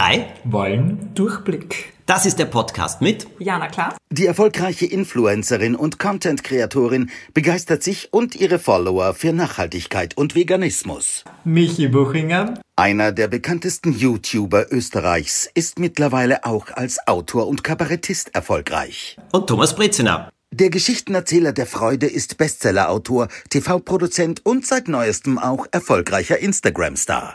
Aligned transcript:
Drei 0.00 0.32
wollen 0.44 1.10
Durchblick. 1.14 1.92
Das 2.06 2.24
ist 2.24 2.38
der 2.38 2.46
Podcast 2.46 3.02
mit 3.02 3.26
Jana 3.38 3.68
Klaas. 3.68 3.96
Die 4.08 4.24
erfolgreiche 4.24 4.86
Influencerin 4.86 5.76
und 5.76 5.98
Content-Kreatorin 5.98 7.10
begeistert 7.34 7.82
sich 7.82 8.10
und 8.10 8.34
ihre 8.34 8.58
Follower 8.58 9.12
für 9.12 9.34
Nachhaltigkeit 9.34 10.16
und 10.16 10.34
Veganismus. 10.34 11.24
Michi 11.44 11.88
Buchinger. 11.88 12.54
Einer 12.76 13.12
der 13.12 13.28
bekanntesten 13.28 13.92
YouTuber 13.92 14.72
Österreichs 14.72 15.50
ist 15.52 15.78
mittlerweile 15.78 16.46
auch 16.46 16.68
als 16.72 17.06
Autor 17.06 17.46
und 17.46 17.62
Kabarettist 17.62 18.34
erfolgreich. 18.34 19.18
Und 19.32 19.48
Thomas 19.48 19.76
Brezina. 19.76 20.30
Der 20.50 20.70
Geschichtenerzähler 20.70 21.52
der 21.52 21.66
Freude 21.66 22.06
ist 22.06 22.38
Bestsellerautor, 22.38 23.28
TV-Produzent 23.50 24.46
und 24.46 24.66
seit 24.66 24.88
neuestem 24.88 25.38
auch 25.38 25.66
erfolgreicher 25.72 26.38
Instagram-Star. 26.38 27.34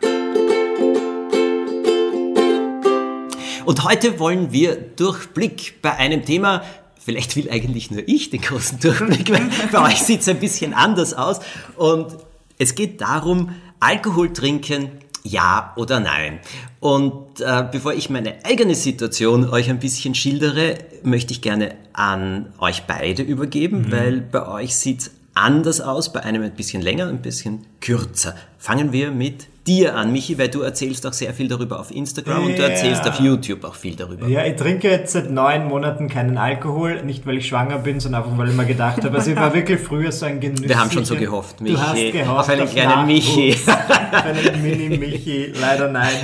Und 3.65 3.83
heute 3.83 4.19
wollen 4.19 4.51
wir 4.51 4.75
Durchblick 4.75 5.81
bei 5.81 5.95
einem 5.95 6.23
Thema, 6.23 6.63
vielleicht 7.03 7.35
will 7.35 7.49
eigentlich 7.49 7.89
nur 7.89 8.07
ich 8.07 8.29
den 8.29 8.41
großen 8.41 8.79
Durchblick, 8.79 9.31
weil 9.31 9.49
bei 9.71 9.91
euch 9.91 10.03
sieht 10.03 10.21
es 10.21 10.27
ein 10.27 10.39
bisschen 10.39 10.73
anders 10.73 11.13
aus. 11.15 11.39
Und 11.75 12.15
es 12.59 12.75
geht 12.75 13.01
darum, 13.01 13.55
Alkohol 13.79 14.31
trinken, 14.33 14.91
ja 15.23 15.73
oder 15.77 15.99
nein. 15.99 16.39
Und 16.79 17.41
äh, 17.41 17.67
bevor 17.71 17.93
ich 17.93 18.11
meine 18.11 18.45
eigene 18.45 18.75
Situation 18.75 19.49
euch 19.49 19.69
ein 19.69 19.79
bisschen 19.79 20.13
schildere, 20.13 20.77
möchte 21.01 21.33
ich 21.33 21.41
gerne 21.41 21.75
an 21.93 22.53
euch 22.59 22.83
beide 22.83 23.23
übergeben, 23.23 23.87
mhm. 23.87 23.91
weil 23.91 24.21
bei 24.21 24.47
euch 24.47 24.75
sieht's 24.75 25.09
anders 25.35 25.81
aus, 25.81 26.11
bei 26.11 26.23
einem 26.23 26.41
ein 26.41 26.53
bisschen 26.53 26.81
länger, 26.81 27.07
ein 27.07 27.21
bisschen 27.21 27.65
kürzer. 27.81 28.35
Fangen 28.57 28.91
wir 28.91 29.11
mit 29.11 29.47
dir 29.67 29.95
an, 29.95 30.11
Michi, 30.11 30.37
weil 30.37 30.49
du 30.49 30.61
erzählst 30.61 31.05
auch 31.07 31.13
sehr 31.13 31.33
viel 31.33 31.47
darüber 31.47 31.79
auf 31.79 31.91
Instagram 31.91 32.41
ja. 32.41 32.45
und 32.45 32.57
du 32.57 32.63
erzählst 32.63 33.07
auf 33.07 33.19
YouTube 33.19 33.63
auch 33.63 33.75
viel 33.75 33.95
darüber. 33.95 34.27
Ja, 34.27 34.45
ich 34.45 34.55
trinke 34.55 34.89
jetzt 34.89 35.13
seit 35.13 35.31
neun 35.31 35.67
Monaten 35.67 36.07
keinen 36.07 36.37
Alkohol, 36.37 37.03
nicht 37.03 37.25
weil 37.25 37.37
ich 37.37 37.47
schwanger 37.47 37.79
bin, 37.79 37.99
sondern 37.99 38.23
einfach 38.23 38.37
weil 38.37 38.49
ich 38.49 38.55
mir 38.55 38.65
gedacht 38.65 39.03
habe, 39.03 39.15
also 39.15 39.31
ich 39.31 39.37
war 39.37 39.53
wirklich 39.53 39.79
früher 39.79 40.11
so 40.11 40.25
ein 40.25 40.39
Genuss. 40.39 40.61
Wir 40.67 40.79
haben 40.79 40.91
schon 40.91 41.05
so 41.05 41.15
gehofft, 41.15 41.61
Michi. 41.61 41.75
Du 41.75 41.81
hast 41.81 42.11
gehofft 42.11 42.39
auf 42.39 42.49
einen 42.49 42.69
kleinen 42.69 43.07
Michi. 43.07 43.55
auf 43.67 44.25
einen 44.25 44.61
Mini-Michi, 44.61 45.53
leider 45.59 45.91
nein. 45.91 46.15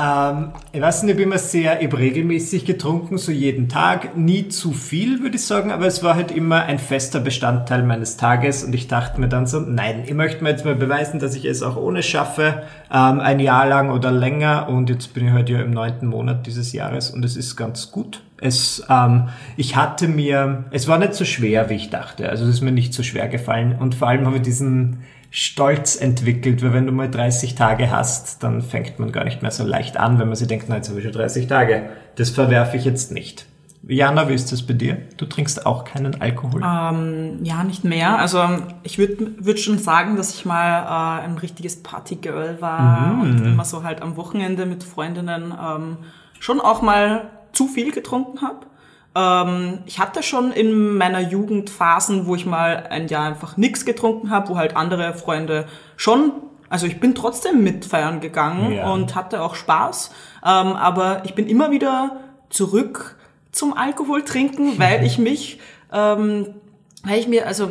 Ähm, 0.00 0.52
ich 0.72 0.80
weiß 0.80 1.02
nicht, 1.02 1.10
ich 1.10 1.16
habe 1.16 1.22
immer 1.24 1.38
sehr, 1.38 1.80
ich 1.80 1.88
habe 1.88 1.98
regelmäßig 1.98 2.64
getrunken, 2.64 3.18
so 3.18 3.32
jeden 3.32 3.68
Tag. 3.68 4.16
Nie 4.16 4.48
zu 4.48 4.72
viel, 4.72 5.20
würde 5.20 5.36
ich 5.36 5.44
sagen, 5.44 5.70
aber 5.70 5.86
es 5.86 6.02
war 6.02 6.14
halt 6.14 6.30
immer 6.30 6.62
ein 6.62 6.78
fester 6.78 7.20
Bestandteil 7.20 7.82
meines 7.82 8.16
Tages 8.16 8.64
und 8.64 8.74
ich 8.74 8.88
dachte 8.88 9.20
mir 9.20 9.28
dann 9.28 9.46
so, 9.46 9.60
nein, 9.60 10.04
ich 10.06 10.14
möchte 10.14 10.42
mir 10.42 10.50
jetzt 10.50 10.64
mal 10.64 10.74
beweisen, 10.74 11.20
dass 11.20 11.34
ich 11.34 11.44
es 11.44 11.62
auch 11.62 11.76
ohne 11.76 12.02
schaffe, 12.02 12.62
ähm, 12.90 13.20
ein 13.20 13.40
Jahr 13.40 13.68
lang 13.68 13.90
oder 13.90 14.10
länger 14.10 14.68
und 14.68 14.88
jetzt 14.88 15.12
bin 15.12 15.26
ich 15.26 15.32
halt 15.32 15.50
ja 15.50 15.60
im 15.60 15.72
neunten 15.72 16.06
Monat 16.06 16.46
dieses 16.46 16.72
Jahres 16.72 17.10
und 17.10 17.24
es 17.24 17.36
ist 17.36 17.56
ganz 17.56 17.90
gut. 17.90 18.22
Es, 18.40 18.82
ähm, 18.88 19.28
ich 19.58 19.76
hatte 19.76 20.08
mir, 20.08 20.64
es 20.70 20.88
war 20.88 20.96
nicht 20.96 21.12
so 21.12 21.26
schwer, 21.26 21.68
wie 21.68 21.74
ich 21.74 21.90
dachte. 21.90 22.30
Also 22.30 22.44
es 22.44 22.54
ist 22.54 22.60
mir 22.62 22.72
nicht 22.72 22.94
so 22.94 23.02
schwer 23.02 23.28
gefallen 23.28 23.76
und 23.78 23.94
vor 23.94 24.08
allem 24.08 24.24
habe 24.24 24.36
ich 24.36 24.42
diesen 24.42 25.00
Stolz 25.30 25.94
entwickelt, 25.94 26.62
weil 26.62 26.72
wenn 26.72 26.86
du 26.86 26.92
mal 26.92 27.08
30 27.08 27.54
Tage 27.54 27.90
hast, 27.90 28.42
dann 28.42 28.62
fängt 28.62 28.98
man 28.98 29.12
gar 29.12 29.24
nicht 29.24 29.42
mehr 29.42 29.52
so 29.52 29.64
leicht 29.64 29.96
an, 29.96 30.18
wenn 30.18 30.26
man 30.26 30.36
sich 30.36 30.48
denkt, 30.48 30.66
na, 30.68 30.76
jetzt 30.76 30.88
habe 30.88 30.98
ich 30.98 31.04
schon 31.04 31.12
30 31.12 31.46
Tage. 31.46 31.90
Das 32.16 32.30
verwerfe 32.30 32.76
ich 32.76 32.84
jetzt 32.84 33.12
nicht. 33.12 33.46
Jana, 33.86 34.28
wie 34.28 34.34
ist 34.34 34.52
das 34.52 34.62
bei 34.62 34.74
dir? 34.74 34.98
Du 35.16 35.24
trinkst 35.24 35.64
auch 35.64 35.84
keinen 35.84 36.20
Alkohol? 36.20 36.62
Ähm, 36.62 37.38
ja, 37.44 37.64
nicht 37.64 37.84
mehr. 37.84 38.18
Also 38.18 38.44
ich 38.82 38.98
würde 38.98 39.32
würd 39.38 39.58
schon 39.58 39.78
sagen, 39.78 40.16
dass 40.16 40.34
ich 40.34 40.44
mal 40.44 41.20
äh, 41.20 41.24
ein 41.24 41.38
richtiges 41.38 41.82
Partygirl 41.82 42.60
war 42.60 43.14
mhm. 43.14 43.20
und 43.20 43.44
immer 43.46 43.64
so 43.64 43.82
halt 43.82 44.02
am 44.02 44.16
Wochenende 44.16 44.66
mit 44.66 44.84
Freundinnen 44.84 45.54
ähm, 45.58 45.96
schon 46.40 46.60
auch 46.60 46.82
mal 46.82 47.30
zu 47.52 47.68
viel 47.68 47.90
getrunken 47.92 48.42
habe. 48.42 48.66
Ähm, 49.14 49.78
ich 49.86 49.98
hatte 49.98 50.22
schon 50.22 50.52
in 50.52 50.96
meiner 50.96 51.20
Jugend 51.20 51.70
Phasen, 51.70 52.26
wo 52.26 52.36
ich 52.36 52.46
mal 52.46 52.86
ein 52.90 53.08
Jahr 53.08 53.26
einfach 53.26 53.56
nichts 53.56 53.84
getrunken 53.84 54.30
habe, 54.30 54.50
wo 54.50 54.56
halt 54.56 54.76
andere 54.76 55.14
Freunde 55.14 55.66
schon, 55.96 56.32
also 56.68 56.86
ich 56.86 57.00
bin 57.00 57.14
trotzdem 57.14 57.64
mitfeiern 57.64 58.20
gegangen 58.20 58.72
ja. 58.72 58.90
und 58.90 59.14
hatte 59.14 59.42
auch 59.42 59.56
Spaß, 59.56 60.10
ähm, 60.44 60.72
aber 60.72 61.22
ich 61.24 61.34
bin 61.34 61.48
immer 61.48 61.70
wieder 61.72 62.20
zurück 62.50 63.16
zum 63.50 63.76
Alkohol 63.76 64.24
trinken, 64.24 64.74
weil 64.78 65.04
ich 65.04 65.18
mich, 65.18 65.58
ähm, 65.92 66.54
weil 67.02 67.18
ich 67.18 67.26
mir 67.26 67.46
also 67.46 67.70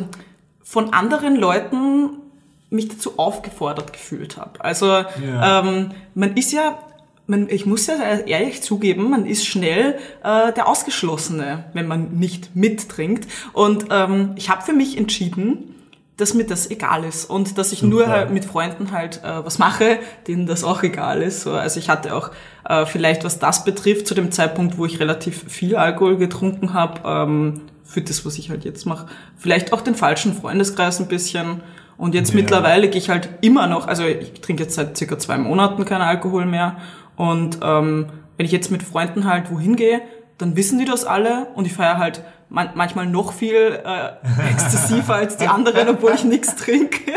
von 0.62 0.92
anderen 0.92 1.36
Leuten 1.36 2.18
mich 2.68 2.88
dazu 2.88 3.18
aufgefordert 3.18 3.92
gefühlt 3.92 4.36
habe. 4.36 4.62
Also 4.62 4.86
ja. 4.86 5.60
ähm, 5.60 5.90
man 6.14 6.36
ist 6.36 6.52
ja 6.52 6.78
man, 7.30 7.48
ich 7.48 7.64
muss 7.64 7.86
ja 7.86 7.94
ehrlich 8.26 8.62
zugeben, 8.62 9.08
man 9.08 9.24
ist 9.24 9.46
schnell 9.46 9.98
äh, 10.22 10.52
der 10.52 10.68
Ausgeschlossene, 10.68 11.64
wenn 11.72 11.86
man 11.86 12.16
nicht 12.18 12.54
mittrinkt. 12.54 13.26
Und 13.52 13.86
ähm, 13.90 14.32
ich 14.36 14.50
habe 14.50 14.62
für 14.62 14.72
mich 14.72 14.98
entschieden, 14.98 15.74
dass 16.16 16.34
mir 16.34 16.44
das 16.44 16.70
egal 16.70 17.04
ist 17.04 17.24
und 17.24 17.56
dass 17.56 17.72
ich 17.72 17.78
Super. 17.78 17.90
nur 17.90 18.06
halt 18.08 18.30
mit 18.30 18.44
Freunden 18.44 18.92
halt 18.92 19.22
äh, 19.24 19.44
was 19.44 19.58
mache, 19.58 20.00
denen 20.26 20.46
das 20.46 20.64
auch 20.64 20.82
egal 20.82 21.22
ist. 21.22 21.42
So, 21.42 21.52
also 21.52 21.78
ich 21.78 21.88
hatte 21.88 22.14
auch 22.14 22.30
äh, 22.68 22.84
vielleicht, 22.84 23.24
was 23.24 23.38
das 23.38 23.64
betrifft, 23.64 24.06
zu 24.06 24.14
dem 24.14 24.30
Zeitpunkt, 24.30 24.76
wo 24.76 24.84
ich 24.84 25.00
relativ 25.00 25.44
viel 25.48 25.76
Alkohol 25.76 26.18
getrunken 26.18 26.74
habe, 26.74 27.00
ähm, 27.06 27.60
für 27.84 28.02
das, 28.02 28.26
was 28.26 28.38
ich 28.38 28.50
halt 28.50 28.64
jetzt 28.64 28.86
mache, 28.86 29.06
vielleicht 29.36 29.72
auch 29.72 29.80
den 29.80 29.94
falschen 29.94 30.34
Freundeskreis 30.34 31.00
ein 31.00 31.08
bisschen. 31.08 31.62
Und 31.96 32.14
jetzt 32.14 32.30
ja. 32.30 32.36
mittlerweile 32.36 32.88
gehe 32.88 33.00
ich 33.00 33.10
halt 33.10 33.28
immer 33.40 33.66
noch, 33.66 33.86
also 33.86 34.04
ich 34.04 34.40
trinke 34.40 34.62
jetzt 34.62 34.74
seit 34.74 34.96
circa 34.96 35.18
zwei 35.18 35.38
Monaten 35.38 35.84
keinen 35.84 36.02
Alkohol 36.02 36.46
mehr 36.46 36.76
und 37.20 37.58
ähm, 37.62 38.06
wenn 38.38 38.46
ich 38.46 38.52
jetzt 38.52 38.70
mit 38.70 38.82
Freunden 38.82 39.26
halt 39.26 39.50
wohin 39.50 39.76
gehe, 39.76 40.00
dann 40.38 40.56
wissen 40.56 40.78
die 40.78 40.86
das 40.86 41.04
alle 41.04 41.48
und 41.54 41.66
ich 41.66 41.74
feiere 41.74 41.98
halt 41.98 42.24
man 42.48 42.70
manchmal 42.74 43.04
noch 43.04 43.34
viel 43.34 43.78
äh, 43.84 44.12
exzessiver 44.50 45.16
als 45.16 45.36
die 45.36 45.46
anderen, 45.46 45.90
obwohl 45.90 46.12
ich 46.14 46.24
nichts 46.24 46.56
trinke. 46.56 47.12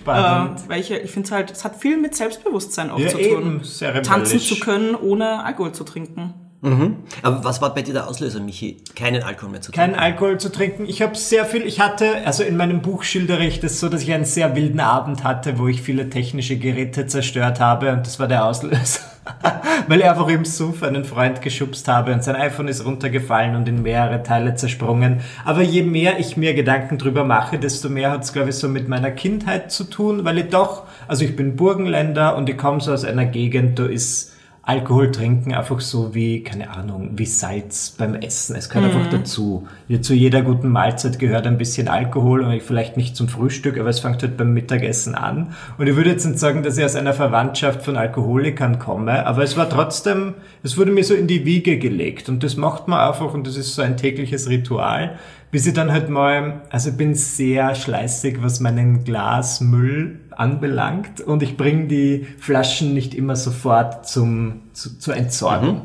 Spannend. 0.00 0.58
Ähm, 0.58 0.64
weil 0.66 0.80
ich, 0.80 0.90
ich 0.90 1.12
finde 1.12 1.26
es 1.26 1.30
halt, 1.30 1.52
es 1.52 1.64
hat 1.64 1.76
viel 1.76 1.98
mit 1.98 2.16
Selbstbewusstsein 2.16 2.90
auch 2.90 2.98
ja, 2.98 3.08
zu 3.10 3.16
tun. 3.16 3.62
Eben, 3.80 4.02
Tanzen 4.02 4.40
zu 4.40 4.58
können, 4.58 4.96
ohne 4.96 5.44
Alkohol 5.44 5.70
zu 5.70 5.84
trinken. 5.84 6.34
Mhm. 6.64 6.96
Aber 7.22 7.44
was 7.44 7.60
war 7.60 7.74
bei 7.74 7.82
dir 7.82 7.92
der 7.92 8.08
Auslöser, 8.08 8.40
Michi, 8.40 8.78
keinen 8.96 9.22
Alkohol 9.22 9.50
mehr 9.50 9.60
zu 9.60 9.70
trinken? 9.70 9.92
Keinen 9.92 10.02
Alkohol 10.02 10.38
zu 10.38 10.50
trinken. 10.50 10.86
Ich 10.86 11.02
habe 11.02 11.14
sehr 11.14 11.44
viel, 11.44 11.62
ich 11.66 11.78
hatte, 11.78 12.24
also 12.24 12.42
in 12.42 12.56
meinem 12.56 12.80
Buch 12.80 13.02
schildere 13.02 13.44
ich 13.44 13.60
das 13.60 13.80
so, 13.80 13.90
dass 13.90 14.02
ich 14.02 14.12
einen 14.14 14.24
sehr 14.24 14.56
wilden 14.56 14.80
Abend 14.80 15.24
hatte, 15.24 15.58
wo 15.58 15.68
ich 15.68 15.82
viele 15.82 16.08
technische 16.08 16.56
Geräte 16.56 17.06
zerstört 17.06 17.60
habe 17.60 17.92
und 17.92 18.06
das 18.06 18.18
war 18.18 18.28
der 18.28 18.46
Auslöser. 18.46 19.00
Weil 19.88 20.00
ich 20.00 20.08
einfach 20.08 20.28
im 20.28 20.46
Suff 20.46 20.82
einen 20.82 21.04
Freund 21.04 21.42
geschubst 21.42 21.86
habe 21.86 22.14
und 22.14 22.24
sein 22.24 22.36
iPhone 22.36 22.68
ist 22.68 22.84
runtergefallen 22.84 23.56
und 23.56 23.68
in 23.68 23.82
mehrere 23.82 24.22
Teile 24.22 24.54
zersprungen. 24.54 25.20
Aber 25.44 25.60
je 25.60 25.82
mehr 25.82 26.18
ich 26.18 26.38
mir 26.38 26.54
Gedanken 26.54 26.96
drüber 26.96 27.24
mache, 27.24 27.58
desto 27.58 27.90
mehr 27.90 28.10
hat 28.10 28.24
es, 28.24 28.32
glaube 28.32 28.50
ich, 28.50 28.56
so 28.56 28.68
mit 28.70 28.88
meiner 28.88 29.10
Kindheit 29.10 29.70
zu 29.70 29.84
tun, 29.84 30.24
weil 30.24 30.38
ich 30.38 30.48
doch, 30.48 30.84
also 31.08 31.26
ich 31.26 31.36
bin 31.36 31.56
Burgenländer 31.56 32.36
und 32.36 32.48
ich 32.48 32.56
komme 32.56 32.80
so 32.80 32.92
aus 32.92 33.04
einer 33.04 33.26
Gegend, 33.26 33.78
da 33.78 33.84
ist 33.84 34.34
Alkohol 34.66 35.10
trinken 35.10 35.52
einfach 35.52 35.80
so 35.80 36.14
wie, 36.14 36.42
keine 36.42 36.70
Ahnung, 36.70 37.10
wie 37.16 37.26
Salz 37.26 37.94
beim 37.98 38.14
Essen. 38.14 38.56
Es 38.56 38.70
gehört 38.70 38.92
mhm. 38.92 38.98
einfach 38.98 39.10
dazu. 39.10 39.68
Ja, 39.88 40.00
zu 40.00 40.14
jeder 40.14 40.40
guten 40.40 40.68
Mahlzeit 40.68 41.18
gehört 41.18 41.46
ein 41.46 41.58
bisschen 41.58 41.88
Alkohol 41.88 42.42
und 42.42 42.62
vielleicht 42.62 42.96
nicht 42.96 43.14
zum 43.14 43.28
Frühstück, 43.28 43.78
aber 43.78 43.90
es 43.90 44.00
fängt 44.00 44.22
halt 44.22 44.38
beim 44.38 44.54
Mittagessen 44.54 45.14
an. 45.14 45.54
Und 45.76 45.86
ich 45.86 45.96
würde 45.96 46.10
jetzt 46.10 46.24
nicht 46.24 46.38
sagen, 46.38 46.62
dass 46.62 46.78
ich 46.78 46.84
aus 46.84 46.96
einer 46.96 47.12
Verwandtschaft 47.12 47.82
von 47.82 47.96
Alkoholikern 47.98 48.78
komme, 48.78 49.26
aber 49.26 49.42
es 49.42 49.56
war 49.56 49.68
trotzdem, 49.68 50.34
es 50.62 50.78
wurde 50.78 50.92
mir 50.92 51.04
so 51.04 51.14
in 51.14 51.26
die 51.26 51.44
Wiege 51.44 51.78
gelegt 51.78 52.30
und 52.30 52.42
das 52.42 52.56
macht 52.56 52.88
man 52.88 53.00
einfach 53.00 53.34
und 53.34 53.46
das 53.46 53.56
ist 53.56 53.74
so 53.74 53.82
ein 53.82 53.98
tägliches 53.98 54.48
Ritual 54.48 55.18
bis 55.54 55.68
ich 55.68 55.72
dann 55.72 55.92
halt 55.92 56.08
mal, 56.08 56.62
also 56.68 56.90
ich 56.90 56.96
bin 56.96 57.14
sehr 57.14 57.76
schleißig, 57.76 58.42
was 58.42 58.58
meinen 58.58 59.04
Glasmüll 59.04 60.18
anbelangt 60.32 61.20
und 61.20 61.44
ich 61.44 61.56
bringe 61.56 61.86
die 61.86 62.26
Flaschen 62.40 62.92
nicht 62.92 63.14
immer 63.14 63.36
sofort 63.36 64.04
zum, 64.04 64.62
zu, 64.72 64.98
zur 64.98 65.14
Entsorgung. 65.14 65.74
Mhm. 65.74 65.80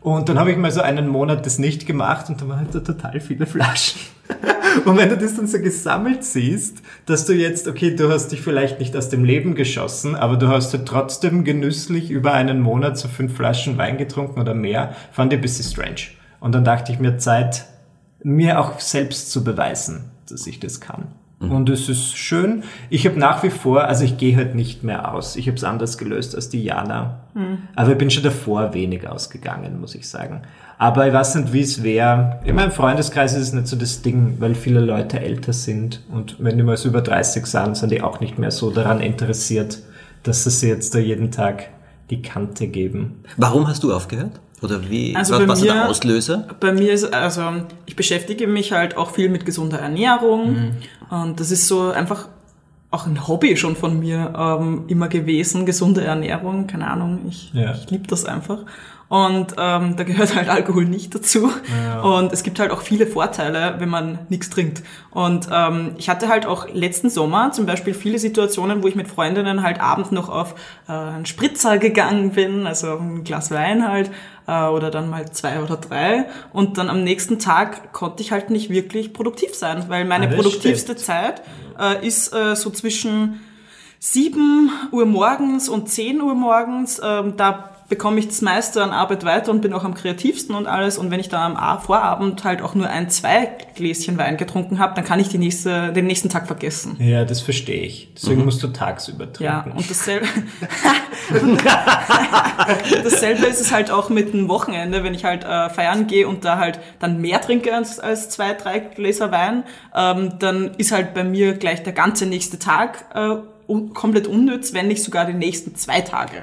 Und 0.00 0.30
dann 0.30 0.38
habe 0.38 0.52
ich 0.52 0.56
mal 0.56 0.70
so 0.70 0.80
einen 0.80 1.06
Monat 1.06 1.44
das 1.44 1.58
nicht 1.58 1.86
gemacht 1.86 2.30
und 2.30 2.40
da 2.40 2.48
waren 2.48 2.60
halt 2.60 2.74
da 2.74 2.80
total 2.80 3.20
viele 3.20 3.44
Flaschen. 3.44 4.00
Und 4.86 4.96
wenn 4.96 5.10
du 5.10 5.18
das 5.18 5.36
dann 5.36 5.48
so 5.48 5.58
gesammelt 5.58 6.24
siehst, 6.24 6.78
dass 7.04 7.26
du 7.26 7.34
jetzt, 7.34 7.68
okay, 7.68 7.94
du 7.94 8.08
hast 8.10 8.28
dich 8.28 8.40
vielleicht 8.40 8.78
nicht 8.78 8.96
aus 8.96 9.10
dem 9.10 9.24
Leben 9.24 9.54
geschossen, 9.54 10.14
aber 10.14 10.36
du 10.36 10.48
hast 10.48 10.72
halt 10.72 10.86
trotzdem 10.86 11.44
genüsslich 11.44 12.10
über 12.10 12.32
einen 12.32 12.60
Monat 12.60 12.96
so 12.96 13.08
fünf 13.08 13.34
Flaschen 13.34 13.76
Wein 13.76 13.98
getrunken 13.98 14.40
oder 14.40 14.54
mehr, 14.54 14.94
fand 15.12 15.32
ich 15.34 15.40
ein 15.40 15.42
bisschen 15.42 15.66
strange. 15.66 16.16
Und 16.38 16.54
dann 16.54 16.64
dachte 16.64 16.92
ich 16.92 17.00
mir, 17.00 17.18
Zeit, 17.18 17.66
mir 18.22 18.60
auch 18.60 18.80
selbst 18.80 19.30
zu 19.30 19.44
beweisen, 19.44 20.10
dass 20.28 20.46
ich 20.46 20.60
das 20.60 20.80
kann. 20.80 21.08
Mhm. 21.40 21.52
Und 21.52 21.70
es 21.70 21.88
ist 21.88 22.16
schön. 22.16 22.62
Ich 22.90 23.06
habe 23.06 23.18
nach 23.18 23.42
wie 23.42 23.50
vor, 23.50 23.84
also 23.84 24.04
ich 24.04 24.18
gehe 24.18 24.36
halt 24.36 24.54
nicht 24.54 24.84
mehr 24.84 25.12
aus. 25.12 25.36
Ich 25.36 25.46
habe 25.46 25.56
es 25.56 25.64
anders 25.64 25.98
gelöst 25.98 26.34
als 26.34 26.50
die 26.50 26.62
Jana. 26.62 27.20
Mhm. 27.34 27.58
Aber 27.74 27.92
ich 27.92 27.98
bin 27.98 28.10
schon 28.10 28.22
davor 28.22 28.74
wenig 28.74 29.08
ausgegangen, 29.08 29.80
muss 29.80 29.94
ich 29.94 30.08
sagen. 30.08 30.42
Aber 30.78 31.06
ich 31.06 31.12
weiß 31.12 31.34
nicht, 31.36 31.52
wie 31.52 31.60
es 31.60 31.82
wäre. 31.82 32.40
In 32.44 32.56
meinem 32.56 32.72
Freundeskreis 32.72 33.34
ist 33.34 33.48
es 33.48 33.52
nicht 33.52 33.66
so 33.66 33.76
das 33.76 34.02
Ding, 34.02 34.36
weil 34.38 34.54
viele 34.54 34.80
Leute 34.80 35.20
älter 35.20 35.52
sind. 35.52 36.02
Und 36.10 36.36
wenn 36.38 36.56
die 36.56 36.62
mal 36.62 36.76
so 36.76 36.88
über 36.88 37.02
30 37.02 37.46
sind, 37.46 37.76
sind 37.76 37.92
die 37.92 38.02
auch 38.02 38.20
nicht 38.20 38.38
mehr 38.38 38.50
so 38.50 38.70
daran 38.70 39.00
interessiert, 39.00 39.78
dass 40.22 40.44
sie 40.44 40.68
jetzt 40.68 40.94
da 40.94 40.98
jeden 40.98 41.30
Tag 41.30 41.68
die 42.10 42.22
Kante 42.22 42.66
geben. 42.66 43.22
Warum 43.36 43.68
hast 43.68 43.82
du 43.82 43.94
aufgehört? 43.94 44.40
Oder 44.62 44.88
wie, 44.90 45.16
Also 45.16 45.34
was 45.46 45.60
so 45.60 45.64
mir- 45.66 45.72
der 45.72 45.88
Auslöser? 45.88 46.46
Bei 46.60 46.72
mir 46.72 46.92
ist, 46.92 47.12
also 47.14 47.42
ich 47.86 47.96
beschäftige 47.96 48.46
mich 48.46 48.72
halt 48.72 48.96
auch 48.96 49.10
viel 49.12 49.28
mit 49.30 49.46
gesunder 49.46 49.78
Ernährung 49.78 50.72
und 51.10 51.40
das 51.40 51.50
ist 51.50 51.66
so 51.66 51.90
einfach 51.90 52.28
auch 52.90 53.06
ein 53.06 53.26
Hobby 53.28 53.56
schon 53.56 53.76
von 53.76 54.00
mir 54.00 54.32
ähm, 54.36 54.84
immer 54.88 55.08
gewesen, 55.08 55.64
gesunde 55.64 56.02
Ernährung, 56.04 56.66
keine 56.66 56.88
Ahnung, 56.90 57.20
ich, 57.28 57.52
Ja. 57.54 57.72
ich 57.74 57.88
liebe 57.90 58.06
das 58.08 58.24
einfach. 58.24 58.58
Und 59.10 59.56
ähm, 59.58 59.96
da 59.96 60.04
gehört 60.04 60.36
halt 60.36 60.48
Alkohol 60.48 60.84
nicht 60.84 61.12
dazu. 61.12 61.50
Und 62.04 62.32
es 62.32 62.44
gibt 62.44 62.60
halt 62.60 62.70
auch 62.70 62.80
viele 62.80 63.08
Vorteile, 63.08 63.74
wenn 63.78 63.88
man 63.88 64.20
nichts 64.28 64.50
trinkt. 64.50 64.84
Und 65.10 65.48
ähm, 65.52 65.96
ich 65.98 66.08
hatte 66.08 66.28
halt 66.28 66.46
auch 66.46 66.68
letzten 66.72 67.10
Sommer 67.10 67.50
zum 67.50 67.66
Beispiel 67.66 67.92
viele 67.92 68.20
Situationen, 68.20 68.84
wo 68.84 68.86
ich 68.86 68.94
mit 68.94 69.08
Freundinnen 69.08 69.64
halt 69.64 69.80
abends 69.80 70.12
noch 70.12 70.28
auf 70.28 70.54
äh, 70.88 70.92
einen 70.92 71.26
Spritzer 71.26 71.78
gegangen 71.78 72.30
bin, 72.30 72.68
also 72.68 72.92
auf 72.92 73.00
ein 73.00 73.24
Glas 73.24 73.50
Wein 73.50 73.88
halt, 73.88 74.12
äh, 74.46 74.66
oder 74.66 74.92
dann 74.92 75.10
mal 75.10 75.28
zwei 75.32 75.60
oder 75.60 75.76
drei. 75.76 76.26
Und 76.52 76.78
dann 76.78 76.88
am 76.88 77.02
nächsten 77.02 77.40
Tag 77.40 77.92
konnte 77.92 78.22
ich 78.22 78.30
halt 78.30 78.50
nicht 78.50 78.70
wirklich 78.70 79.12
produktiv 79.12 79.56
sein, 79.56 79.86
weil 79.88 80.04
meine 80.04 80.28
das 80.28 80.36
produktivste 80.36 80.94
Zeit 80.94 81.42
äh, 81.80 82.06
ist 82.06 82.32
äh, 82.32 82.54
so 82.54 82.70
zwischen 82.70 83.40
7 83.98 84.70
Uhr 84.92 85.04
morgens 85.04 85.68
und 85.68 85.88
10 85.88 86.20
Uhr 86.20 86.36
morgens. 86.36 87.00
Ähm, 87.04 87.36
da 87.36 87.70
bekomme 87.90 88.20
ich 88.20 88.28
das 88.28 88.40
meiste 88.40 88.82
an 88.82 88.90
Arbeit 88.90 89.24
weiter 89.24 89.50
und 89.50 89.60
bin 89.60 89.74
auch 89.74 89.84
am 89.84 89.94
kreativsten 89.94 90.54
und 90.54 90.66
alles. 90.66 90.96
Und 90.96 91.10
wenn 91.10 91.20
ich 91.20 91.28
da 91.28 91.44
am 91.44 91.80
Vorabend 91.80 92.44
halt 92.44 92.62
auch 92.62 92.74
nur 92.74 92.88
ein, 92.88 93.10
zwei 93.10 93.50
Gläschen 93.74 94.16
Wein 94.16 94.36
getrunken 94.36 94.78
habe, 94.78 94.94
dann 94.94 95.04
kann 95.04 95.20
ich 95.20 95.28
die 95.28 95.38
nächste, 95.38 95.92
den 95.92 96.06
nächsten 96.06 96.28
Tag 96.28 96.46
vergessen. 96.46 96.96
Ja, 97.00 97.24
das 97.24 97.40
verstehe 97.40 97.82
ich. 97.82 98.08
Deswegen 98.14 98.44
musst 98.44 98.62
du 98.62 98.68
tagsüber 98.68 99.30
trinken. 99.32 99.42
Ja, 99.44 99.66
und 99.74 99.90
dasselbe, 99.90 100.26
dasselbe 103.04 103.46
ist 103.46 103.60
es 103.60 103.72
halt 103.72 103.90
auch 103.90 104.08
mit 104.08 104.32
dem 104.32 104.48
Wochenende, 104.48 105.02
wenn 105.02 105.14
ich 105.14 105.24
halt 105.24 105.44
äh, 105.44 105.68
feiern 105.68 106.06
gehe 106.06 106.28
und 106.28 106.44
da 106.44 106.58
halt 106.58 106.78
dann 107.00 107.20
mehr 107.20 107.40
trinke 107.40 107.74
als, 107.74 107.98
als 107.98 108.30
zwei, 108.30 108.54
drei 108.54 108.78
Gläser 108.78 109.32
Wein, 109.32 109.64
ähm, 109.96 110.34
dann 110.38 110.74
ist 110.76 110.92
halt 110.92 111.12
bei 111.12 111.24
mir 111.24 111.54
gleich 111.54 111.82
der 111.82 111.92
ganze 111.92 112.26
nächste 112.26 112.60
Tag 112.60 113.04
äh, 113.14 113.36
un 113.70 113.94
komplett 113.94 114.26
unnütz, 114.26 114.74
wenn 114.74 114.88
nicht 114.88 115.02
sogar 115.02 115.24
die 115.26 115.32
nächsten 115.34 115.74
zwei 115.76 116.00
Tage. 116.00 116.42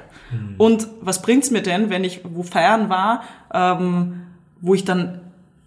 Und 0.58 0.88
was 1.00 1.22
bringt's 1.22 1.50
mir 1.50 1.62
denn, 1.62 1.90
wenn 1.90 2.04
ich 2.04 2.20
wo 2.24 2.42
feiern 2.42 2.88
war, 2.88 3.22
ähm, 3.54 4.20
wo 4.60 4.74
ich 4.74 4.84
dann 4.84 5.20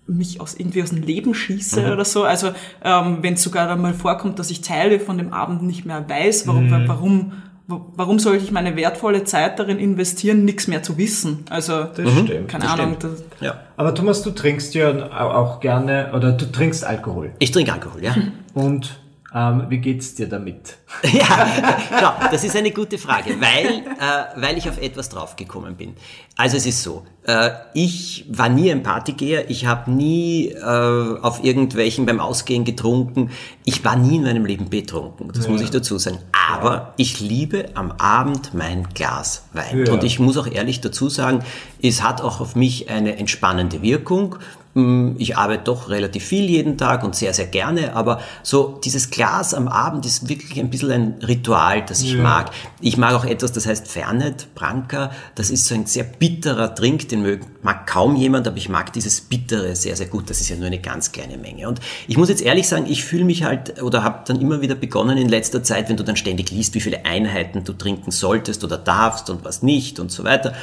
mich 0.08 0.42
aus 0.42 0.56
irgendwie 0.56 0.84
aus 0.84 0.90
dem 0.90 1.04
Leben 1.04 1.34
schieße 1.34 1.94
oder 1.94 2.04
so. 2.04 2.24
Also 2.24 2.50
ähm, 2.84 3.20
wenn 3.22 3.36
es 3.36 3.44
sogar 3.44 3.68
dann 3.68 3.82
mal 3.82 3.94
vorkommt, 3.94 4.40
dass 4.40 4.50
ich 4.52 4.62
Teile 4.62 5.00
von 5.00 5.18
dem 5.18 5.32
Abend 5.34 5.62
nicht 5.64 5.86
mehr 5.86 6.04
weiß, 6.10 6.48
warum, 6.48 6.70
warum, 6.88 7.32
wa- 7.68 7.86
warum 7.96 8.20
sollte 8.20 8.44
ich 8.44 8.52
meine 8.52 8.76
wertvolle 8.76 9.24
Zeit 9.24 9.58
darin 9.60 9.80
investieren, 9.80 10.44
nichts 10.44 10.68
mehr 10.68 10.84
zu 10.84 10.98
wissen? 10.98 11.46
Also 11.50 11.84
Das 11.86 12.12
stimmt. 12.12 12.48
keine 12.50 12.64
das 12.66 12.74
Ahnung. 12.74 12.96
stimmt. 13.00 13.14
Das, 13.14 13.24
Ja. 13.40 13.60
Aber 13.78 13.96
Thomas, 13.96 14.22
du 14.22 14.32
trinkst 14.32 14.74
ja 14.76 14.90
au- 14.92 15.32
auch 15.32 15.60
gerne, 15.62 16.12
oder 16.14 16.34
du 16.34 16.52
trinkst 16.52 16.84
Alkohol. 16.84 17.32
Ich 17.40 17.52
trinke 17.52 17.72
Alkohol, 17.72 18.04
ja. 18.04 18.14
Und 18.54 19.00
ähm, 19.34 19.66
wie 19.70 19.78
geht's 19.78 20.16
dir 20.16 20.28
damit? 20.28 20.78
Ja, 21.04 21.78
schau, 22.00 22.30
das 22.30 22.44
ist 22.44 22.56
eine 22.56 22.72
gute 22.72 22.98
Frage, 22.98 23.40
weil, 23.40 23.80
äh, 23.80 24.42
weil 24.42 24.58
ich 24.58 24.68
auf 24.70 24.78
etwas 24.80 25.10
draufgekommen 25.10 25.76
bin. 25.76 25.96
Also 26.36 26.58
es 26.58 26.66
ist 26.66 26.84
so, 26.84 27.04
äh, 27.26 27.50
ich 27.74 28.26
war 28.30 28.50
nie 28.50 28.72
ein 28.72 28.84
Partygeher, 28.84 29.50
ich 29.50 29.66
habe 29.66 29.90
nie 29.90 30.50
äh, 30.50 31.18
auf 31.22 31.44
irgendwelchen 31.44 32.06
beim 32.06 32.20
Ausgehen 32.20 32.66
getrunken, 32.66 33.32
ich 33.64 33.86
war 33.86 33.96
nie 33.96 34.18
in 34.18 34.24
meinem 34.24 34.46
Leben 34.46 34.70
betrunken, 34.70 35.32
das 35.34 35.48
muss 35.48 35.62
ich 35.62 35.70
dazu 35.70 35.98
sagen. 35.98 36.20
Aber 36.52 36.94
ich 36.98 37.22
liebe 37.22 37.70
am 37.74 37.92
Abend 37.94 38.54
mein 38.54 38.90
Glas 38.94 39.46
Wein. 39.54 39.86
Ja. 39.86 39.94
Und 39.94 40.04
ich 40.04 40.20
muss 40.20 40.38
auch 40.38 40.48
ehrlich 40.48 40.82
dazu 40.82 41.10
sagen, 41.10 41.44
es 41.82 42.04
hat 42.04 42.22
auch 42.22 42.42
auf 42.42 42.56
mich 42.56 42.90
eine 42.90 43.18
entspannende 43.18 43.82
Wirkung. 43.82 44.36
Mm, 44.74 45.16
Ich 45.18 45.38
arbeite 45.38 45.66
doch 45.66 45.90
relativ 45.90 46.24
viel 46.24 46.50
jeden 46.50 46.78
Tag 46.78 47.04
und 47.04 47.16
sehr, 47.16 47.34
sehr 47.34 47.48
gerne, 47.48 47.94
aber 47.96 48.22
so 48.42 48.80
dieses 48.84 49.10
Glas 49.10 49.54
am 49.54 49.68
Abend 49.68 50.06
ist 50.06 50.30
wirklich 50.30 50.60
ein 50.60 50.70
bisschen 50.70 50.92
ein 50.92 51.16
Ritual, 51.28 51.84
das 51.86 52.02
ich 52.02 52.14
Ja. 52.14 52.24
mag. 52.24 52.52
Ich 52.80 52.96
mag 52.98 53.14
auch 53.14 53.26
etwas, 53.26 53.52
das 53.52 53.66
heißt 53.66 53.88
Fernet, 53.88 54.56
Branca. 54.56 55.12
Das 55.36 55.50
ist 55.50 55.68
so 55.68 55.76
ein 55.76 55.86
sehr 55.88 56.04
bitterer 56.06 56.74
Trink, 56.74 57.10
den 57.10 57.40
mag 57.62 57.86
kaum 57.86 58.16
jemand, 58.16 58.48
aber 58.48 58.58
ich 58.58 58.70
mag 58.70 58.94
dieses 58.94 59.20
Bittere 59.22 59.76
sehr, 59.76 59.96
sehr 59.98 60.08
gut. 60.08 60.30
Das 60.30 60.40
ist 60.40 60.50
ja 60.50 60.56
nur 60.56 60.68
eine 60.68 60.80
ganz 60.80 61.12
kleine 61.12 61.38
Menge. 61.38 61.68
Und 61.68 61.80
ich 62.08 62.18
muss 62.18 62.30
jetzt 62.30 62.42
ehrlich 62.42 62.68
sagen, 62.68 62.86
ich 62.88 63.04
fühle 63.04 63.26
mich 63.26 63.44
halt 63.44 63.82
oder 63.84 64.04
habe 64.04 64.22
dann 64.26 64.40
immer 64.40 64.62
wieder 64.62 64.76
begonnen 64.76 65.18
in 65.18 65.28
letzter 65.30 65.64
Zeit, 65.64 65.90
wenn 65.90 65.98
du 65.98 66.04
dann 66.04 66.16
ständig 66.16 66.50
liest, 66.52 66.74
wie 66.76 66.82
viele 66.82 67.06
Einheiten 67.06 67.64
du 67.66 67.74
trinken 67.74 68.12
solltest 68.12 68.64
oder 68.64 68.78
darfst 68.78 69.30
und 69.30 69.44
was 69.44 69.62
nicht 69.64 70.00
und 70.00 70.12
so 70.12 70.24
weiter 70.24 70.54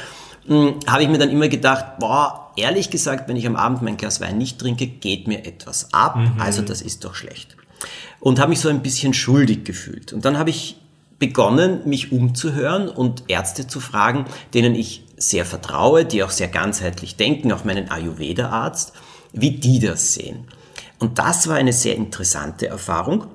habe 0.47 1.03
ich 1.03 1.09
mir 1.09 1.17
dann 1.17 1.29
immer 1.29 1.47
gedacht, 1.47 1.99
boah, 1.99 2.51
ehrlich 2.55 2.89
gesagt, 2.89 3.27
wenn 3.27 3.35
ich 3.35 3.47
am 3.47 3.55
Abend 3.55 3.81
mein 3.81 3.97
Glas 3.97 4.21
Wein 4.21 4.37
nicht 4.37 4.59
trinke, 4.59 4.87
geht 4.87 5.27
mir 5.27 5.45
etwas 5.45 5.93
ab. 5.93 6.17
Also 6.39 6.61
das 6.61 6.81
ist 6.81 7.03
doch 7.05 7.15
schlecht. 7.15 7.55
Und 8.19 8.39
habe 8.39 8.49
mich 8.49 8.59
so 8.59 8.69
ein 8.69 8.81
bisschen 8.81 9.13
schuldig 9.13 9.63
gefühlt. 9.63 10.11
Und 10.13 10.25
dann 10.25 10.37
habe 10.37 10.49
ich 10.49 10.77
begonnen, 11.19 11.81
mich 11.85 12.11
umzuhören 12.11 12.89
und 12.89 13.23
Ärzte 13.27 13.67
zu 13.67 13.79
fragen, 13.79 14.25
denen 14.53 14.73
ich 14.73 15.03
sehr 15.17 15.45
vertraue, 15.45 16.05
die 16.05 16.23
auch 16.23 16.29
sehr 16.29 16.47
ganzheitlich 16.47 17.17
denken, 17.17 17.51
auch 17.51 17.65
meinen 17.65 17.91
Ayurveda-Arzt, 17.91 18.93
wie 19.33 19.51
die 19.51 19.79
das 19.79 20.13
sehen. 20.13 20.47
Und 20.97 21.19
das 21.19 21.47
war 21.47 21.55
eine 21.55 21.73
sehr 21.73 21.95
interessante 21.95 22.67
Erfahrung. 22.67 23.27